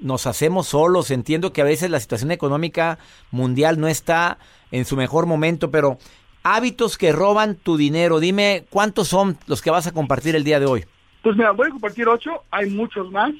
nos 0.00 0.26
hacemos 0.26 0.68
solos? 0.68 1.10
Entiendo 1.10 1.52
que 1.52 1.62
a 1.62 1.64
veces 1.64 1.90
la 1.90 2.00
situación 2.00 2.30
económica 2.30 2.98
mundial 3.30 3.80
no 3.80 3.88
está 3.88 4.38
en 4.70 4.84
su 4.84 4.96
mejor 4.96 5.26
momento, 5.26 5.70
pero 5.70 5.98
hábitos 6.42 6.96
que 6.96 7.12
roban 7.12 7.56
tu 7.56 7.76
dinero, 7.76 8.20
dime 8.20 8.64
cuántos 8.70 9.08
son 9.08 9.36
los 9.46 9.62
que 9.62 9.70
vas 9.70 9.86
a 9.86 9.92
compartir 9.92 10.36
el 10.36 10.44
día 10.44 10.60
de 10.60 10.66
hoy. 10.66 10.84
Pues 11.22 11.36
mira, 11.36 11.50
voy 11.50 11.66
a 11.66 11.70
compartir 11.70 12.06
ocho, 12.06 12.44
hay 12.52 12.70
muchos 12.70 13.10
más, 13.10 13.32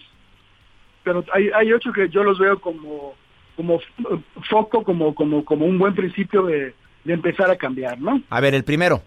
pero 1.04 1.24
hay, 1.32 1.50
hay 1.54 1.72
ocho 1.72 1.92
que 1.92 2.08
yo 2.08 2.24
los 2.24 2.38
veo 2.38 2.58
como, 2.60 3.14
como 3.54 3.80
foco, 4.50 4.82
como, 4.82 5.14
como, 5.14 5.44
como 5.44 5.66
un 5.66 5.78
buen 5.78 5.94
principio 5.94 6.42
de, 6.42 6.74
empezar 7.04 7.48
a 7.48 7.56
cambiar, 7.56 8.00
¿no? 8.00 8.20
A 8.28 8.40
ver, 8.40 8.54
el 8.54 8.64
primero. 8.64 9.02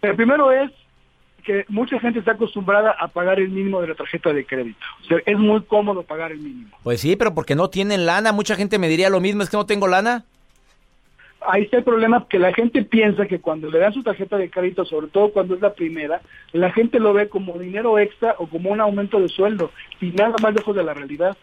El 0.00 0.14
primero 0.14 0.52
es 0.52 0.70
que 1.44 1.64
mucha 1.68 2.00
gente 2.00 2.18
está 2.18 2.32
acostumbrada 2.32 2.96
a 2.98 3.08
pagar 3.08 3.38
el 3.38 3.50
mínimo 3.50 3.80
de 3.80 3.88
la 3.88 3.94
tarjeta 3.94 4.32
de 4.32 4.44
crédito. 4.44 4.84
O 5.02 5.04
sea, 5.06 5.18
es 5.24 5.38
muy 5.38 5.62
cómodo 5.62 6.02
pagar 6.02 6.32
el 6.32 6.38
mínimo. 6.38 6.76
Pues 6.82 7.00
sí, 7.00 7.14
pero 7.16 7.34
porque 7.34 7.54
no 7.54 7.70
tienen 7.70 8.06
lana. 8.06 8.32
Mucha 8.32 8.56
gente 8.56 8.78
me 8.78 8.88
diría 8.88 9.10
lo 9.10 9.20
mismo, 9.20 9.42
es 9.42 9.50
que 9.50 9.56
no 9.56 9.66
tengo 9.66 9.86
lana 9.86 10.24
ahí 11.46 11.62
está 11.62 11.78
el 11.78 11.84
problema 11.84 12.26
que 12.28 12.38
la 12.38 12.52
gente 12.52 12.82
piensa 12.82 13.26
que 13.26 13.40
cuando 13.40 13.70
le 13.70 13.78
dan 13.78 13.92
su 13.92 14.02
tarjeta 14.02 14.36
de 14.36 14.50
crédito, 14.50 14.84
sobre 14.84 15.08
todo 15.08 15.30
cuando 15.32 15.54
es 15.54 15.60
la 15.60 15.74
primera, 15.74 16.22
la 16.52 16.70
gente 16.72 16.98
lo 16.98 17.12
ve 17.12 17.28
como 17.28 17.58
dinero 17.58 17.98
extra 17.98 18.34
o 18.38 18.46
como 18.46 18.70
un 18.70 18.80
aumento 18.80 19.20
de 19.20 19.28
sueldo 19.28 19.70
y 20.00 20.10
nada 20.10 20.34
más 20.42 20.54
lejos 20.54 20.74
de 20.74 20.84
la 20.84 20.94
realidad, 20.94 21.36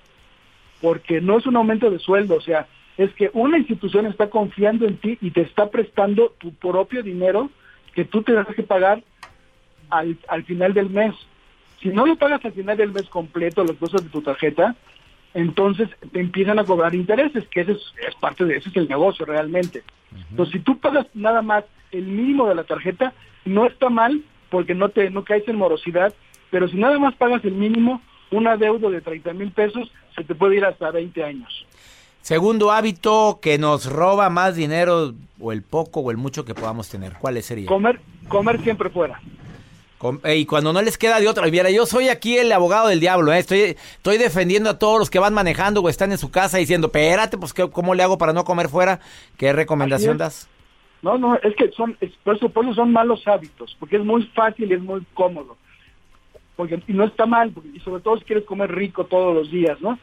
porque 0.82 1.22
no 1.22 1.38
es 1.38 1.46
un 1.46 1.56
aumento 1.56 1.90
de 1.90 2.00
sueldo, 2.00 2.36
o 2.36 2.42
sea, 2.42 2.68
es 2.98 3.14
que 3.14 3.30
una 3.34 3.58
institución 3.58 4.06
está 4.06 4.30
confiando 4.30 4.86
en 4.86 4.98
ti 4.98 5.18
y 5.22 5.32
te 5.32 5.42
está 5.42 5.70
prestando 5.70 6.34
tu 6.38 6.54
propio 6.54 7.04
dinero 7.04 7.50
que 7.94 8.06
tú 8.06 8.24
te 8.24 8.34
das 8.34 8.48
que 8.56 8.64
pagar 8.64 9.04
al, 9.92 10.18
al 10.28 10.44
final 10.44 10.74
del 10.74 10.90
mes. 10.90 11.14
Si 11.82 11.90
no 11.90 12.06
lo 12.06 12.16
pagas 12.16 12.44
al 12.46 12.54
final 12.54 12.78
del 12.78 12.92
mes 12.92 13.08
completo, 13.10 13.64
las 13.64 13.78
cosas 13.78 14.04
de 14.04 14.10
tu 14.10 14.22
tarjeta, 14.22 14.76
entonces 15.34 15.90
te 16.12 16.20
empiezan 16.20 16.60
a 16.60 16.66
cobrar 16.66 16.94
intereses, 16.94 17.48
que 17.48 17.62
ese 17.62 17.74
es, 17.74 18.16
parte 18.20 18.46
de 18.46 18.58
ese 18.58 18.70
es 18.70 18.76
el 18.76 18.88
negocio 18.88 19.26
realmente. 19.26 19.84
Entonces, 20.30 20.54
si 20.54 20.60
tú 20.60 20.78
pagas 20.78 21.08
nada 21.14 21.42
más 21.42 21.64
el 21.92 22.04
mínimo 22.04 22.48
de 22.48 22.56
la 22.56 22.64
tarjeta, 22.64 23.14
no 23.46 23.66
está 23.66 23.90
mal 23.90 24.22
porque 24.50 24.76
no 24.76 24.90
te 24.90 25.10
no 25.10 25.24
caes 25.24 25.48
en 25.48 25.56
morosidad, 25.56 26.14
pero 26.50 26.68
si 26.68 26.78
nada 26.78 27.00
más 27.00 27.16
pagas 27.16 27.44
el 27.46 27.54
mínimo, 27.54 28.02
una 28.30 28.58
deuda 28.58 28.90
de 28.90 29.02
30 29.02 29.34
mil 29.34 29.52
pesos 29.52 29.92
se 30.16 30.24
te 30.24 30.36
puede 30.36 30.58
ir 30.58 30.66
hasta 30.66 30.92
20 30.92 31.24
años. 31.24 31.66
Segundo 32.22 32.72
hábito 32.72 33.40
que 33.42 33.58
nos 33.58 33.92
roba 33.92 34.30
más 34.30 34.56
dinero, 34.56 35.14
o 35.40 35.52
el 35.52 35.64
poco 35.64 36.02
o 36.02 36.12
el 36.12 36.18
mucho 36.18 36.46
que 36.46 36.54
podamos 36.54 36.88
tener, 36.90 37.14
¿cuál 37.20 37.42
sería? 37.42 37.68
Comer, 37.68 38.00
comer 38.28 38.62
siempre 38.62 38.90
fuera. 38.90 39.20
Eh, 40.24 40.38
y 40.38 40.46
cuando 40.46 40.74
no 40.74 40.82
les 40.82 40.98
queda 40.98 41.20
de 41.20 41.28
otra, 41.28 41.46
mira, 41.48 41.70
yo 41.70 41.86
soy 41.86 42.10
aquí 42.10 42.38
el 42.38 42.52
abogado 42.52 42.88
del 42.88 43.00
diablo, 43.00 43.32
¿eh? 43.34 43.40
estoy, 43.40 43.60
estoy 43.60 44.18
defendiendo 44.18 44.70
a 44.70 44.80
todos 44.80 45.00
los 45.00 45.10
que 45.10 45.20
van 45.20 45.34
manejando 45.34 45.82
o 45.82 45.90
están 45.90 46.12
en 46.12 46.18
su 46.18 46.32
casa 46.32 46.58
diciendo, 46.58 46.88
espérate, 46.88 47.38
pues 47.38 47.54
¿cómo 47.54 47.94
le 47.94 48.04
hago 48.04 48.18
para 48.18 48.34
no 48.34 48.44
comer 48.44 48.70
fuera? 48.70 49.00
¿Qué 49.38 49.54
recomendación 49.54 50.18
das? 50.18 50.50
No, 51.02 51.18
no, 51.18 51.36
es 51.36 51.56
que 51.56 51.72
son, 51.72 51.98
por, 52.24 52.36
eso, 52.36 52.52
son 52.76 52.92
malos 52.92 53.28
hábitos, 53.28 53.76
porque 53.80 53.98
es 53.98 54.06
muy 54.06 54.24
fácil 54.36 54.72
y 54.72 54.76
es 54.76 54.82
muy 54.82 55.04
cómodo. 55.14 55.58
Porque, 56.56 56.82
y 56.88 56.94
no 56.94 57.06
está 57.06 57.26
mal, 57.26 57.52
y 57.74 57.80
sobre 57.80 58.02
todo 58.02 58.18
si 58.18 58.26
quieres 58.26 58.46
comer 58.46 58.72
rico 58.72 59.06
todos 59.06 59.34
los 59.34 59.50
días, 59.50 59.82
¿no? 59.82 59.98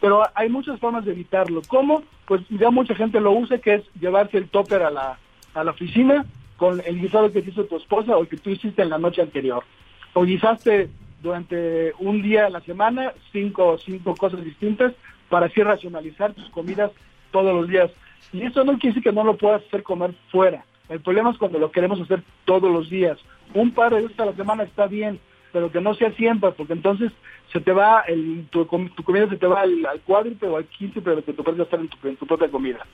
Pero 0.00 0.22
hay 0.34 0.48
muchas 0.48 0.78
formas 0.78 1.04
de 1.04 1.12
evitarlo. 1.12 1.62
¿Cómo? 1.66 2.04
Pues 2.26 2.42
ya 2.50 2.70
mucha 2.70 2.94
gente 2.94 3.20
lo 3.20 3.32
usa, 3.32 3.58
que 3.58 3.74
es 3.74 3.82
llevarse 4.00 4.36
el 4.36 4.48
topper 4.48 4.82
a 4.82 4.90
la, 4.90 5.18
a 5.54 5.64
la 5.64 5.70
oficina 5.70 6.24
con 6.56 6.80
el 6.84 7.00
guisado 7.00 7.32
que 7.32 7.40
hizo 7.40 7.64
tu 7.64 7.76
esposa 7.76 8.16
o 8.16 8.26
que 8.26 8.36
tú 8.36 8.50
hiciste 8.50 8.82
en 8.82 8.90
la 8.90 8.98
noche 8.98 9.22
anterior. 9.22 9.64
O 10.12 10.24
guisaste 10.24 10.88
durante 11.22 11.92
un 11.98 12.22
día 12.22 12.46
a 12.46 12.50
la 12.50 12.60
semana 12.60 13.12
cinco, 13.32 13.78
cinco 13.78 14.14
cosas 14.14 14.44
distintas 14.44 14.92
para 15.28 15.46
así 15.46 15.62
racionalizar 15.62 16.34
tus 16.34 16.48
comidas 16.50 16.92
todos 17.32 17.54
los 17.54 17.68
días. 17.68 17.90
Y 18.32 18.42
eso 18.42 18.64
no 18.64 18.78
quiere 18.78 18.94
decir 18.94 19.02
que 19.02 19.12
no 19.12 19.24
lo 19.24 19.36
puedas 19.36 19.64
hacer 19.66 19.82
comer 19.82 20.14
fuera. 20.30 20.64
El 20.88 21.00
problema 21.00 21.30
es 21.30 21.38
cuando 21.38 21.58
lo 21.58 21.72
queremos 21.72 22.00
hacer 22.00 22.22
todos 22.44 22.70
los 22.70 22.90
días. 22.90 23.18
Un 23.54 23.72
par 23.72 23.94
de 23.94 24.02
veces 24.02 24.18
a 24.20 24.26
la 24.26 24.34
semana 24.34 24.64
está 24.64 24.86
bien, 24.86 25.18
pero 25.52 25.72
que 25.72 25.80
no 25.80 25.94
sea 25.94 26.12
siempre, 26.12 26.52
porque 26.52 26.74
entonces 26.74 27.12
se 27.52 27.60
te 27.60 27.72
va, 27.72 28.00
el, 28.02 28.46
tu, 28.50 28.66
comida 28.66 29.28
se 29.28 29.36
te 29.36 29.46
va 29.46 29.62
al, 29.62 29.86
al 29.86 30.00
cuádruple 30.00 30.48
o 30.48 30.56
al 30.56 30.64
quince, 30.66 31.00
pero 31.00 31.24
que 31.24 31.32
tú 31.32 31.42
puedes 31.42 31.58
gastar 31.58 31.80
tu, 31.86 32.08
en 32.08 32.16
tu 32.16 32.26
propia 32.26 32.50
comida. 32.50 32.84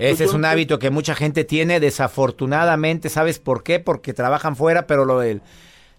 Ese 0.00 0.24
es 0.24 0.32
un 0.32 0.44
hábito 0.44 0.78
que 0.78 0.90
mucha 0.90 1.14
gente 1.14 1.44
tiene, 1.44 1.78
desafortunadamente, 1.78 3.08
¿sabes 3.08 3.38
por 3.38 3.62
qué? 3.62 3.80
Porque 3.80 4.14
trabajan 4.14 4.56
fuera, 4.56 4.86
pero 4.86 5.04
lo 5.04 5.18
del, 5.18 5.42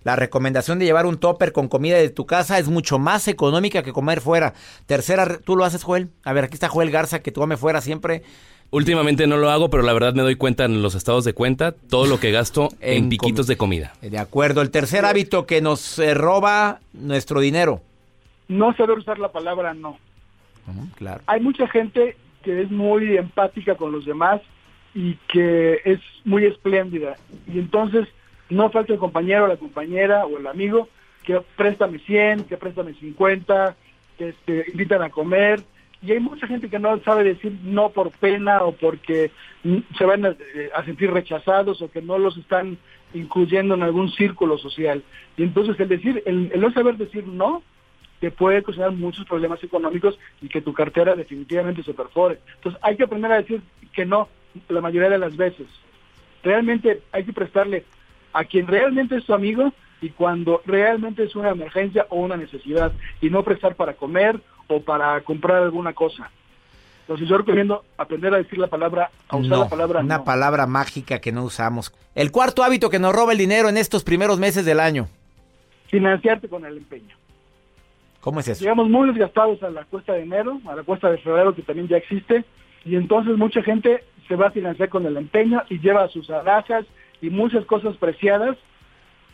la 0.03 0.15
recomendación 0.15 0.79
de 0.79 0.86
llevar 0.86 1.05
un 1.05 1.17
topper 1.17 1.51
con 1.51 1.67
comida 1.67 1.98
de 1.98 2.10
tu 2.10 2.25
casa 2.25 2.58
es 2.58 2.67
mucho 2.67 2.98
más 2.98 3.27
económica 3.27 3.84
que 3.84 3.93
comer 3.93 4.20
fuera. 4.20 4.53
Tercera, 4.88 5.38
¿tú 5.38 5.55
lo 5.55 5.63
haces, 5.63 5.84
Joel? 5.84 6.10
A 6.24 6.34
ver, 6.34 6.46
aquí 6.46 6.55
está 6.55 6.70
Joel 6.70 6.89
Garza, 6.89 7.22
que 7.22 7.31
come 7.31 7.58
fuera 7.58 7.81
siempre. 7.81 8.24
Últimamente 8.72 9.27
no 9.27 9.38
lo 9.38 9.51
hago, 9.51 9.70
pero 9.70 9.84
la 9.84 9.93
verdad 9.93 10.13
me 10.13 10.24
doy 10.24 10.38
cuenta 10.38 10.65
en 10.65 10.81
los 10.81 10.96
estados 10.96 11.24
de 11.24 11.34
cuenta 11.34 11.74
todo 11.74 12.08
lo 12.08 12.20
que 12.20 12.31
gasto 12.31 12.70
en, 12.79 13.10
piquitos 13.10 13.46
de 13.46 13.58
comida. 13.58 13.93
De 14.01 14.17
acuerdo. 14.17 14.62
El 14.62 14.72
tercer 14.72 15.05
hábito 15.05 15.46
que 15.46 15.62
nos 15.62 16.00
eh, 16.00 16.13
roba 16.15 16.79
nuestro 16.93 17.39
dinero. 17.39 17.81
No 18.48 18.74
saber 18.75 18.98
usar 18.98 19.20
la 19.20 19.31
palabra 19.31 19.74
no. 19.74 19.98
claro. 20.96 21.22
Hay 21.27 21.41
mucha 21.41 21.67
gente 21.67 22.15
que 22.43 22.62
es 22.62 22.71
muy 22.71 23.17
empática 23.17 23.75
con 23.75 23.91
los 23.91 24.05
demás 24.05 24.41
y 24.93 25.15
que 25.27 25.81
es 25.86 26.00
muy 26.25 26.45
espléndida. 26.45 27.15
Y 27.48 27.60
entonces 27.60 28.07
no 28.50 28.69
falta 28.69 28.93
el 28.93 29.00
compañero, 29.00 29.48
la 29.48 29.57
compañera 29.57 30.25
o 30.25 30.38
el 30.38 30.48
amigo 30.48 30.89
que 31.24 31.39
préstame 31.55 32.00
100, 32.00 32.45
que 32.45 32.57
préstame 32.57 32.93
50, 32.93 33.75
que 34.17 34.29
este, 34.29 34.65
invitan 34.71 35.01
a 35.03 35.10
comer. 35.10 35.62
Y 36.01 36.12
hay 36.12 36.19
mucha 36.19 36.48
gente 36.48 36.69
que 36.69 36.79
no 36.79 37.00
sabe 37.03 37.24
decir 37.24 37.57
no 37.63 37.89
por 37.89 38.12
pena 38.12 38.63
o 38.63 38.71
porque 38.71 39.31
se 39.98 40.05
van 40.05 40.25
a, 40.25 40.29
eh, 40.29 40.71
sentir 40.86 41.12
rechazados 41.12 41.81
o 41.81 41.91
que 41.91 42.01
no 42.01 42.17
los 42.17 42.38
están 42.38 42.77
incluyendo 43.13 43.75
en 43.75 43.83
algún 43.83 44.12
círculo 44.12 44.57
social. 44.57 45.03
Y 45.38 45.43
entonces 45.43 45.79
el 45.79 45.89
decir, 45.89 46.24
el 46.25 46.60
no 46.60 46.71
saber 46.74 46.98
decir 46.98 47.27
no, 47.27 47.62
te 48.22 48.32
puede 48.32 48.60
ocasionar 48.60 48.92
muchos 48.92 49.25
problemas 49.25 49.62
económicos 49.62 50.18
y 50.42 50.48
que 50.48 50.62
tu 50.62 50.74
cartera 50.74 51.16
definitivamente 51.16 51.84
se 51.84 51.94
perfore. 51.94 52.40
Entonces 52.56 52.80
hay 52.82 52.96
que 52.96 53.04
aprender 53.04 53.32
a 53.34 53.42
decir 53.42 53.62
que 53.92 54.06
no 54.06 54.30
la 54.70 54.80
mayoría 54.80 55.10
de 55.10 55.18
las 55.18 55.36
veces. 55.36 55.68
Realmente 56.44 57.01
hay 57.12 57.25
que 57.25 57.34
prestarle 57.34 57.84
a 58.32 58.46
quien 58.46 58.68
realmente 58.68 59.18
es 59.18 59.25
tu 59.25 59.34
amigo, 59.34 59.74
y 60.01 60.10
cuando 60.10 60.62
realmente 60.66 61.24
es 61.24 61.36
una 61.36 61.50
emergencia 61.50 62.08
o 62.10 62.18
una 62.18 62.36
necesidad 62.36 62.92
y 63.22 63.30
no 63.30 63.44
prestar 63.44 63.75
para 63.75 63.94
comer 63.94 64.42
o 64.68 64.82
para 64.82 65.22
comprar 65.22 65.62
alguna 65.62 65.94
cosa. 65.94 66.32
Entonces 67.01 67.28
yo 67.28 67.38
recomiendo 67.38 67.84
aprender 67.98 68.34
a 68.34 68.38
decir 68.38 68.58
la 68.58 68.68
palabra, 68.68 69.12
a 69.28 69.38
usar 69.38 69.60
la 69.60 69.70
palabra 69.70 70.00
una 70.00 70.24
palabra 70.24 70.66
mágica 70.66 71.20
que 71.20 71.32
no 71.32 71.44
usamos. 71.44 71.94
El 72.16 72.32
cuarto 72.32 72.63
hábito 72.63 72.90
que 72.90 73.00
nos 73.00 73.13
roba 73.13 73.34
el 73.34 73.38
dinero 73.38 73.70
en 73.70 73.78
estos 73.78 74.04
primeros 74.04 74.40
meses 74.40 74.66
del 74.66 74.80
año. 74.80 75.08
Financiarte 75.88 76.48
con 76.48 76.66
el 76.66 76.78
empeño. 76.78 77.16
¿Cómo 78.22 78.40
es 78.40 78.48
eso? 78.48 78.62
Llegamos 78.62 78.90
muy 78.90 79.10
desgastados 79.10 79.62
a 79.63 79.70
la 79.70 79.84
cuesta 79.86 80.13
de 80.13 80.22
enero, 80.22 80.62
a 80.68 80.75
la 80.75 80.84
cuesta 80.84 81.10
de 81.10 81.18
febrero 81.18 81.56
que 81.56 81.63
también 81.63 81.88
ya 81.88 81.98
existe, 81.98 82.46
y 82.86 82.96
entonces 82.96 83.36
mucha 83.38 83.62
gente 83.63 84.04
se 84.28 84.36
va 84.36 84.48
a 84.48 84.51
financiar 84.51 84.90
con 84.90 85.06
el 85.06 85.18
empeño 85.18 85.63
y 85.70 85.80
lleva 85.80 86.08
sus 86.08 86.30
alhajas 86.30 86.86
y 87.22 87.30
muchas 87.30 87.66
cosas 87.66 87.98
preciadas 87.98 88.58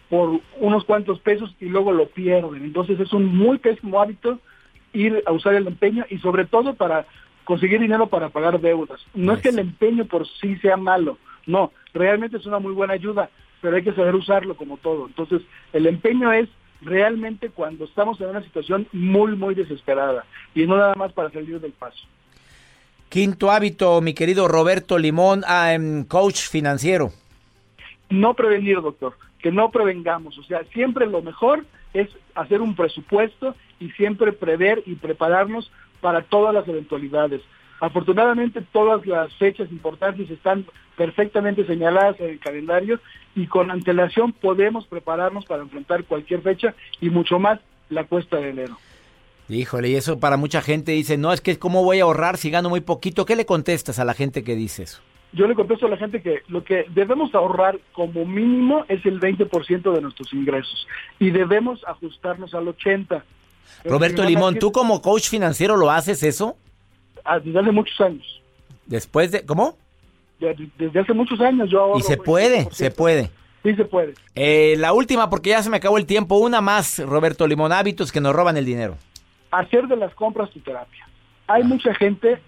por 0.09 0.39
unos 0.59 0.85
cuantos 0.85 1.19
pesos 1.19 1.53
y 1.59 1.65
luego 1.65 1.91
lo 1.91 2.07
pierden. 2.07 2.63
Entonces 2.63 2.99
es 2.99 3.11
un 3.13 3.25
muy 3.25 3.57
pésimo 3.57 4.01
hábito 4.01 4.39
ir 4.93 5.21
a 5.25 5.33
usar 5.33 5.53
el 5.53 5.67
empeño 5.67 6.05
y 6.09 6.17
sobre 6.19 6.45
todo 6.45 6.73
para 6.73 7.05
conseguir 7.43 7.79
dinero 7.79 8.07
para 8.07 8.29
pagar 8.29 8.59
deudas. 8.59 9.05
No 9.13 9.33
es 9.33 9.41
que 9.41 9.49
el 9.49 9.59
empeño 9.59 10.05
por 10.05 10.27
sí 10.27 10.55
sea 10.57 10.77
malo, 10.77 11.17
no, 11.45 11.71
realmente 11.93 12.37
es 12.37 12.45
una 12.45 12.59
muy 12.59 12.73
buena 12.73 12.93
ayuda, 12.93 13.29
pero 13.61 13.75
hay 13.75 13.83
que 13.83 13.93
saber 13.93 14.15
usarlo 14.15 14.55
como 14.55 14.77
todo. 14.77 15.07
Entonces 15.07 15.41
el 15.73 15.87
empeño 15.87 16.31
es 16.31 16.49
realmente 16.81 17.49
cuando 17.49 17.85
estamos 17.85 18.19
en 18.21 18.27
una 18.27 18.43
situación 18.43 18.87
muy, 18.93 19.35
muy 19.35 19.55
desesperada 19.55 20.25
y 20.53 20.65
no 20.65 20.77
nada 20.77 20.95
más 20.95 21.13
para 21.13 21.31
salir 21.31 21.59
del 21.59 21.71
paso. 21.71 21.99
Quinto 23.09 23.51
hábito, 23.51 24.01
mi 24.01 24.13
querido 24.13 24.47
Roberto 24.47 24.97
Limón, 24.97 25.43
em, 25.47 26.03
coach 26.03 26.49
financiero. 26.49 27.11
No 28.09 28.33
prevenir, 28.33 28.81
doctor 28.81 29.13
que 29.39 29.51
no 29.51 29.69
prevengamos. 29.71 30.37
O 30.37 30.43
sea, 30.43 30.63
siempre 30.73 31.05
lo 31.05 31.21
mejor 31.21 31.65
es 31.93 32.09
hacer 32.35 32.61
un 32.61 32.75
presupuesto 32.75 33.55
y 33.79 33.89
siempre 33.91 34.31
prever 34.31 34.83
y 34.85 34.95
prepararnos 34.95 35.71
para 36.01 36.21
todas 36.23 36.53
las 36.53 36.67
eventualidades. 36.67 37.41
Afortunadamente 37.79 38.61
todas 38.71 39.05
las 39.05 39.33
fechas 39.35 39.71
importantes 39.71 40.29
están 40.29 40.65
perfectamente 40.97 41.65
señaladas 41.65 42.19
en 42.19 42.31
el 42.31 42.39
calendario 42.39 42.99
y 43.35 43.47
con 43.47 43.71
antelación 43.71 44.33
podemos 44.33 44.85
prepararnos 44.87 45.45
para 45.45 45.63
enfrentar 45.63 46.03
cualquier 46.03 46.41
fecha 46.41 46.75
y 46.99 47.09
mucho 47.09 47.39
más 47.39 47.59
la 47.89 48.03
cuesta 48.03 48.37
de 48.37 48.49
enero. 48.49 48.77
Híjole, 49.47 49.89
y 49.89 49.95
eso 49.95 50.19
para 50.19 50.35
mucha 50.35 50.61
gente 50.61 50.91
dice, 50.91 51.17
no, 51.17 51.31
es 51.31 51.39
que 51.39 51.57
cómo 51.57 51.83
voy 51.83 51.99
a 51.99 52.03
ahorrar 52.03 52.35
si 52.35 52.49
gano 52.49 52.69
muy 52.69 52.81
poquito. 52.81 53.25
¿Qué 53.25 53.37
le 53.37 53.45
contestas 53.45 53.99
a 53.99 54.03
la 54.03 54.13
gente 54.13 54.43
que 54.43 54.55
dice 54.55 54.83
eso? 54.83 55.01
yo 55.33 55.47
le 55.47 55.55
contesto 55.55 55.85
a 55.85 55.89
la 55.89 55.97
gente 55.97 56.21
que 56.21 56.41
lo 56.47 56.63
que 56.63 56.85
debemos 56.89 57.33
ahorrar 57.35 57.79
como 57.91 58.25
mínimo 58.25 58.85
es 58.87 59.05
el 59.05 59.19
20% 59.19 59.93
de 59.93 60.01
nuestros 60.01 60.33
ingresos 60.33 60.87
y 61.19 61.31
debemos 61.31 61.81
ajustarnos 61.85 62.53
al 62.53 62.65
80%. 62.67 63.21
Roberto 63.83 64.23
Limón, 64.23 64.57
¿tú 64.57 64.71
como 64.71 65.01
coach 65.01 65.29
financiero 65.29 65.75
lo 65.75 65.91
hace 65.91 66.13
eso? 66.27 66.55
Ah, 67.23 67.39
desde 67.39 67.59
hace 67.59 67.71
muchos 67.71 67.99
años. 67.99 68.41
¿Después 68.85 69.31
de, 69.31 69.45
cómo? 69.45 69.77
Desde 70.39 70.99
hace 70.99 71.13
muchos 71.13 71.39
años 71.41 71.69
yo 71.69 71.81
ahorro. 71.81 71.99
Y 71.99 72.03
se 72.03 72.17
puede, 72.17 72.67
se 72.71 72.91
puede. 72.91 73.31
Sí, 73.63 73.75
se 73.75 73.85
puede. 73.85 74.13
Eh, 74.35 74.75
la 74.77 74.93
última, 74.93 75.29
porque 75.29 75.49
ya 75.49 75.63
se 75.63 75.69
me 75.69 75.77
acabó 75.77 75.97
el 75.97 76.05
tiempo, 76.05 76.37
una 76.37 76.61
más, 76.61 76.99
Roberto 76.99 77.47
Limón, 77.47 77.71
hábitos 77.71 78.11
que 78.11 78.21
nos 78.21 78.33
roban 78.33 78.55
el 78.55 78.65
dinero. 78.65 78.97
Hacer 79.51 79.87
de 79.87 79.95
las 79.95 80.13
compras 80.13 80.49
tu 80.51 80.59
terapia. 80.59 81.07
Hay 81.47 81.63
mucha 81.63 81.93
gente 81.95 82.39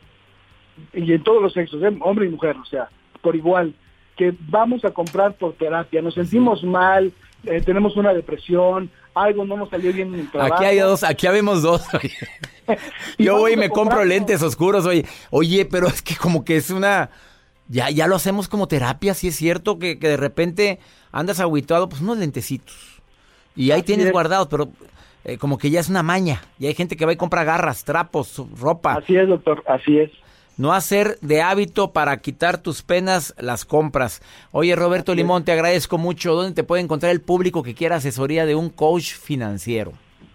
y 0.94 1.14
en 1.14 1.24
todos 1.24 1.42
los 1.42 1.54
sexos, 1.54 1.82
¿eh? 1.84 1.98
hombre 2.02 2.26
y 2.26 2.30
mujer, 2.30 2.56
o 2.58 2.66
sea, 2.66 2.90
por 3.22 3.36
igual, 3.36 3.74
que 4.18 4.34
vamos 4.48 4.84
a 4.86 4.92
comprar 4.92 5.34
por 5.34 5.54
terapia, 5.54 6.02
nos 6.02 6.14
sentimos 6.14 6.64
mal, 6.64 7.12
eh, 7.46 7.62
tenemos 7.62 7.96
una 7.96 8.14
depresión, 8.14 8.90
algo 9.14 9.46
no 9.46 9.58
nos 9.58 9.70
salió 9.70 9.94
bien 9.94 10.14
en 10.14 10.22
el 10.22 10.32
trabajo. 10.32 10.56
Aquí 10.56 10.66
hay 10.66 10.80
dos, 10.80 11.04
aquí 11.04 11.28
habemos 11.28 11.62
dos. 11.62 11.84
Yo 13.18 13.38
voy 13.38 13.54
y 13.54 13.58
me 13.58 13.70
compro 13.70 14.04
lentes 14.06 14.42
oscuros, 14.42 14.86
oye, 14.86 15.06
oye, 15.32 15.66
pero 15.66 15.88
es 15.88 16.02
que 16.02 16.16
como 16.16 16.44
que 16.44 16.58
es 16.58 16.70
una, 16.70 17.10
ya, 17.70 17.90
ya 17.90 18.08
lo 18.08 18.16
hacemos 18.16 18.50
como 18.50 18.68
terapia, 18.68 19.14
si 19.14 19.30
es 19.30 19.36
cierto 19.36 19.80
que, 19.80 19.96
de 19.96 20.18
repente 20.18 20.80
andas 21.12 21.40
aguitado, 21.40 21.88
pues 21.88 22.02
unos 22.02 22.18
lentecitos. 22.18 23.02
Y 23.56 23.72
ahí 23.72 23.84
tienes 23.84 24.12
guardados, 24.12 24.48
pero 24.50 24.70
eh, 25.24 25.38
como 25.38 25.58
que 25.58 25.70
ya 25.70 25.80
es 25.80 25.90
una 25.90 26.04
maña. 26.04 26.42
Y 26.60 26.68
hay 26.68 26.74
gente 26.74 26.98
que 26.98 27.06
va 27.06 27.14
y 27.14 27.18
compra 27.18 27.44
garras, 27.44 27.86
trapos, 27.86 28.42
ropa. 28.60 28.96
Así 28.96 29.16
es, 29.16 29.28
doctor, 29.28 29.64
así 29.68 29.98
es 29.98 30.12
no 30.60 30.74
hacer 30.74 31.18
de 31.22 31.42
hábito 31.42 31.94
para 31.94 32.18
quitar 32.18 32.62
tus 32.62 32.84
penas 32.84 33.34
las 33.40 33.64
compras. 33.64 34.22
Oye, 34.52 34.76
Roberto 34.76 35.16
Limón, 35.16 35.46
te 35.46 35.54
agradezco 35.54 35.98
mucho. 35.98 36.36
¿Dónde 36.36 36.54
te 36.54 36.66
puede 36.66 36.84
encontrar 36.84 37.14
el 37.14 37.22
público 37.22 37.64
que 37.64 37.74
quiera 37.74 37.96
asesoría 37.96 38.46
de 38.46 38.56
un 38.56 38.70
coach 38.70 39.14
financiero? 39.14 39.94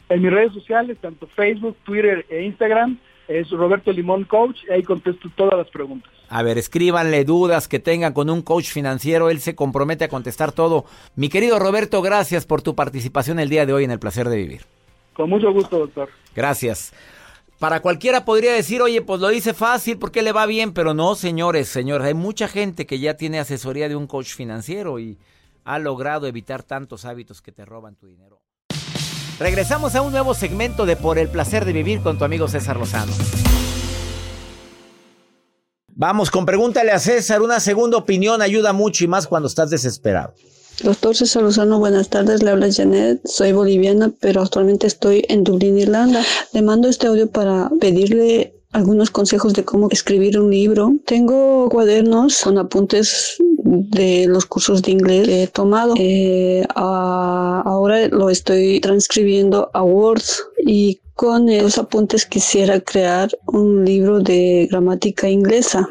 En 0.08 0.22
mis 0.22 0.32
redes 0.32 0.54
sociales, 0.54 0.96
tanto 0.98 1.26
Facebook, 1.26 1.76
Twitter 1.84 2.24
e 2.30 2.42
Instagram, 2.42 2.98
es 3.28 3.50
Roberto 3.50 3.92
Limón 3.92 4.24
Coach, 4.24 4.58
y 4.68 4.72
ahí 4.72 4.82
contesto 4.82 5.28
todas 5.36 5.58
las 5.58 5.68
preguntas. 5.70 6.12
A 6.28 6.42
ver, 6.42 6.58
escríbanle 6.58 7.24
dudas 7.24 7.68
que 7.68 7.78
tengan 7.78 8.12
con 8.12 8.30
un 8.30 8.42
coach 8.42 8.66
financiero, 8.66 9.30
él 9.30 9.40
se 9.40 9.54
compromete 9.54 10.04
a 10.04 10.08
contestar 10.08 10.52
todo. 10.52 10.84
Mi 11.16 11.28
querido 11.28 11.58
Roberto, 11.58 12.02
gracias 12.02 12.46
por 12.46 12.62
tu 12.62 12.74
participación 12.74 13.38
el 13.38 13.48
día 13.48 13.66
de 13.66 13.72
hoy 13.72 13.84
en 13.84 13.90
el 13.90 13.98
placer 13.98 14.28
de 14.28 14.36
vivir. 14.36 14.62
Con 15.14 15.30
mucho 15.30 15.52
gusto, 15.52 15.78
doctor. 15.78 16.08
Gracias. 16.34 16.92
Para 17.58 17.80
cualquiera 17.80 18.24
podría 18.24 18.52
decir, 18.52 18.82
oye, 18.82 19.00
pues 19.00 19.20
lo 19.20 19.28
dice 19.28 19.54
fácil 19.54 19.98
porque 19.98 20.22
le 20.22 20.32
va 20.32 20.44
bien, 20.44 20.72
pero 20.72 20.92
no, 20.92 21.14
señores, 21.14 21.68
señores, 21.68 22.08
hay 22.08 22.14
mucha 22.14 22.48
gente 22.48 22.86
que 22.86 22.98
ya 22.98 23.14
tiene 23.14 23.38
asesoría 23.38 23.88
de 23.88 23.96
un 23.96 24.06
coach 24.06 24.34
financiero 24.34 24.98
y 24.98 25.18
ha 25.64 25.78
logrado 25.78 26.26
evitar 26.26 26.62
tantos 26.62 27.04
hábitos 27.04 27.40
que 27.40 27.52
te 27.52 27.64
roban 27.64 27.94
tu 27.94 28.06
dinero. 28.06 28.33
Regresamos 29.38 29.96
a 29.96 30.02
un 30.02 30.12
nuevo 30.12 30.32
segmento 30.32 30.86
de 30.86 30.94
Por 30.94 31.18
el 31.18 31.28
placer 31.28 31.64
de 31.64 31.72
vivir 31.72 32.00
con 32.00 32.18
tu 32.18 32.24
amigo 32.24 32.46
César 32.46 32.76
Lozano. 32.76 33.12
Vamos 35.96 36.30
con 36.30 36.46
pregúntale 36.46 36.92
a 36.92 36.98
César, 36.98 37.42
una 37.42 37.60
segunda 37.60 37.96
opinión 37.96 38.42
ayuda 38.42 38.72
mucho 38.72 39.04
y 39.04 39.08
más 39.08 39.26
cuando 39.26 39.48
estás 39.48 39.70
desesperado. 39.70 40.34
Doctor 40.82 41.16
César 41.16 41.42
Lozano, 41.42 41.78
buenas 41.78 42.08
tardes. 42.08 42.42
Le 42.42 42.50
habla 42.50 42.68
Janet. 42.72 43.20
Soy 43.24 43.52
boliviana, 43.52 44.12
pero 44.20 44.42
actualmente 44.42 44.86
estoy 44.86 45.24
en 45.28 45.44
Dublín, 45.44 45.78
Irlanda. 45.78 46.22
Le 46.52 46.62
mando 46.62 46.88
este 46.88 47.06
audio 47.06 47.30
para 47.30 47.70
pedirle 47.80 48.54
algunos 48.72 49.10
consejos 49.10 49.52
de 49.54 49.64
cómo 49.64 49.88
escribir 49.90 50.38
un 50.38 50.50
libro. 50.50 50.92
Tengo 51.06 51.68
cuadernos 51.70 52.42
con 52.42 52.58
apuntes 52.58 53.36
de 53.74 54.26
los 54.28 54.46
cursos 54.46 54.82
de 54.82 54.92
inglés 54.92 55.28
he 55.28 55.46
tomado. 55.46 55.94
Eh, 55.98 56.64
ahora 56.74 58.08
lo 58.08 58.30
estoy 58.30 58.80
transcribiendo 58.80 59.70
a 59.72 59.82
Word 59.82 60.22
y 60.64 61.00
con 61.14 61.48
esos 61.48 61.78
apuntes 61.78 62.26
quisiera 62.26 62.80
crear 62.80 63.30
un 63.46 63.84
libro 63.84 64.20
de 64.20 64.66
gramática 64.70 65.28
inglesa 65.28 65.88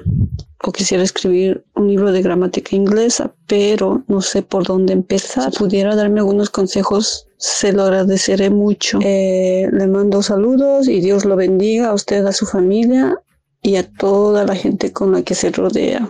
o 0.66 0.72
quisiera 0.72 1.04
escribir 1.04 1.64
un 1.76 1.90
libro 1.90 2.12
de 2.12 2.22
gramática 2.22 2.76
inglesa, 2.76 3.34
pero 3.48 4.04
no 4.08 4.22
sé 4.22 4.42
por 4.42 4.66
dónde 4.66 4.94
empezar. 4.94 5.52
Si 5.52 5.60
pudiera 5.60 5.96
darme 5.96 6.20
algunos 6.20 6.50
consejos, 6.50 7.28
se 7.38 7.74
lo 7.74 7.84
agradeceré 7.84 8.50
mucho. 8.50 9.00
Eh, 9.02 9.68
le 9.72 9.88
mando 9.88 10.24
saludos 10.24 10.88
y 10.88 11.02
Dios 11.02 11.26
lo 11.26 11.36
bendiga 11.36 11.90
a 11.90 11.94
usted, 11.94 12.26
a 12.26 12.32
su 12.32 12.46
familia 12.46 13.18
y 13.62 13.76
a 13.76 13.90
toda 13.90 14.46
la 14.46 14.56
gente 14.56 14.94
con 14.94 15.12
la 15.12 15.22
que 15.22 15.36
se 15.36 15.52
rodea. 15.52 16.10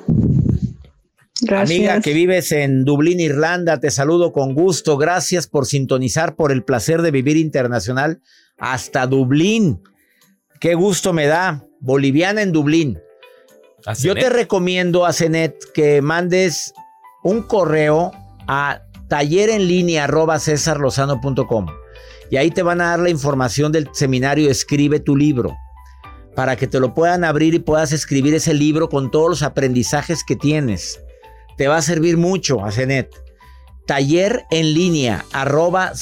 Gracias. 1.43 1.77
Amiga 1.77 2.01
que 2.01 2.13
vives 2.13 2.51
en 2.51 2.85
Dublín, 2.85 3.19
Irlanda, 3.19 3.79
te 3.79 3.91
saludo 3.91 4.31
con 4.31 4.53
gusto. 4.53 4.97
Gracias 4.97 5.47
por 5.47 5.65
sintonizar 5.65 6.35
por 6.35 6.51
el 6.51 6.63
placer 6.63 7.01
de 7.01 7.11
vivir 7.11 7.37
internacional 7.37 8.21
hasta 8.57 9.07
Dublín. 9.07 9.81
Qué 10.59 10.75
gusto 10.75 11.13
me 11.13 11.27
da. 11.27 11.65
Boliviana 11.79 12.41
en 12.41 12.51
Dublín. 12.53 12.99
Yo 13.99 14.15
te 14.15 14.29
recomiendo 14.29 15.05
a 15.05 15.11
Cenet 15.11 15.55
que 15.73 16.01
mandes 16.01 16.73
un 17.23 17.41
correo 17.41 18.13
a 18.47 18.81
taller 19.09 19.49
en 19.49 19.67
línea 19.67 20.07
y 22.29 22.37
ahí 22.37 22.49
te 22.49 22.63
van 22.63 22.81
a 22.81 22.85
dar 22.85 22.99
la 22.99 23.09
información 23.09 23.71
del 23.71 23.89
seminario 23.93 24.49
Escribe 24.49 24.99
tu 24.99 25.15
libro 25.15 25.55
para 26.35 26.55
que 26.55 26.65
te 26.65 26.79
lo 26.79 26.93
puedan 26.93 27.23
abrir 27.23 27.53
y 27.53 27.59
puedas 27.59 27.91
escribir 27.91 28.33
ese 28.33 28.53
libro 28.53 28.89
con 28.89 29.11
todos 29.11 29.29
los 29.29 29.43
aprendizajes 29.43 30.23
que 30.23 30.35
tienes. 30.35 31.02
Te 31.57 31.67
va 31.67 31.77
a 31.77 31.81
servir 31.81 32.17
mucho 32.17 32.63
a 32.63 32.71
Cenet. 32.71 33.09
Taller 33.85 34.45
en 34.49 34.73
línea 34.73 35.25
arroba 35.33 35.93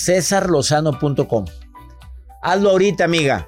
Hazlo 2.44 2.70
ahorita, 2.70 3.04
amiga 3.04 3.48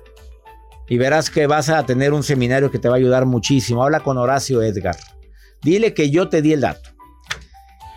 y 0.88 0.98
verás 0.98 1.30
que 1.30 1.48
vas 1.48 1.70
a 1.70 1.86
tener 1.86 2.14
un 2.14 2.24
seminario 2.24 2.70
que 2.70 2.80
te 2.80 2.88
va 2.88 2.96
a 2.96 2.98
ayudar 2.98 3.26
muchísimo. 3.26 3.84
Habla 3.84 4.02
con 4.02 4.18
Horacio 4.18 4.62
Edgar. 4.62 4.98
Dile 5.62 5.94
que 5.94 6.10
yo 6.10 6.30
te 6.30 6.42
di 6.42 6.54
el 6.54 6.62
dato. 6.62 6.90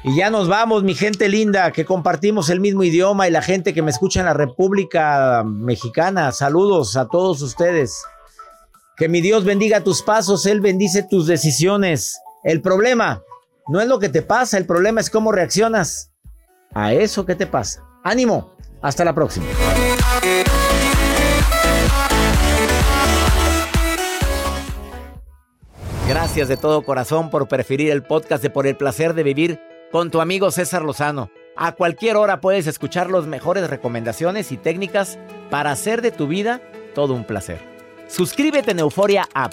Y 0.04 0.16
ya 0.16 0.30
nos 0.30 0.48
vamos, 0.48 0.84
mi 0.84 0.94
gente 0.94 1.28
linda, 1.28 1.72
que 1.72 1.84
compartimos 1.84 2.48
el 2.48 2.60
mismo 2.60 2.84
idioma 2.84 3.26
y 3.26 3.32
la 3.32 3.42
gente 3.42 3.74
que 3.74 3.82
me 3.82 3.90
escucha 3.90 4.20
en 4.20 4.26
la 4.26 4.34
República 4.34 5.42
Mexicana. 5.44 6.30
Saludos 6.30 6.96
a 6.96 7.08
todos 7.08 7.42
ustedes. 7.42 8.02
Que 8.96 9.08
mi 9.08 9.20
Dios 9.20 9.44
bendiga 9.44 9.82
tus 9.82 10.02
pasos, 10.02 10.46
Él 10.46 10.60
bendice 10.60 11.02
tus 11.02 11.26
decisiones. 11.26 12.18
El 12.44 12.62
problema 12.62 13.22
no 13.68 13.80
es 13.80 13.88
lo 13.88 13.98
que 13.98 14.08
te 14.08 14.22
pasa, 14.22 14.58
el 14.58 14.66
problema 14.66 15.00
es 15.00 15.10
cómo 15.10 15.32
reaccionas 15.32 16.12
a 16.74 16.92
eso 16.92 17.26
que 17.26 17.34
te 17.34 17.46
pasa. 17.46 17.82
ánimo, 18.04 18.56
hasta 18.82 19.04
la 19.04 19.14
próxima. 19.14 19.46
Gracias 26.08 26.46
de 26.46 26.56
todo 26.56 26.82
corazón 26.82 27.30
por 27.30 27.48
preferir 27.48 27.90
el 27.90 28.04
podcast 28.04 28.40
de 28.42 28.50
Por 28.50 28.68
el 28.68 28.76
placer 28.76 29.14
de 29.14 29.24
vivir 29.24 29.60
con 29.90 30.12
tu 30.12 30.20
amigo 30.20 30.52
César 30.52 30.82
Lozano. 30.82 31.30
A 31.56 31.72
cualquier 31.72 32.16
hora 32.16 32.40
puedes 32.40 32.68
escuchar 32.68 33.10
las 33.10 33.26
mejores 33.26 33.68
recomendaciones 33.68 34.52
y 34.52 34.56
técnicas 34.56 35.18
para 35.50 35.72
hacer 35.72 36.02
de 36.02 36.12
tu 36.12 36.28
vida 36.28 36.60
todo 36.94 37.14
un 37.14 37.24
placer. 37.24 37.58
Suscríbete 38.06 38.70
en 38.70 38.78
Euforia 38.78 39.28
App 39.34 39.52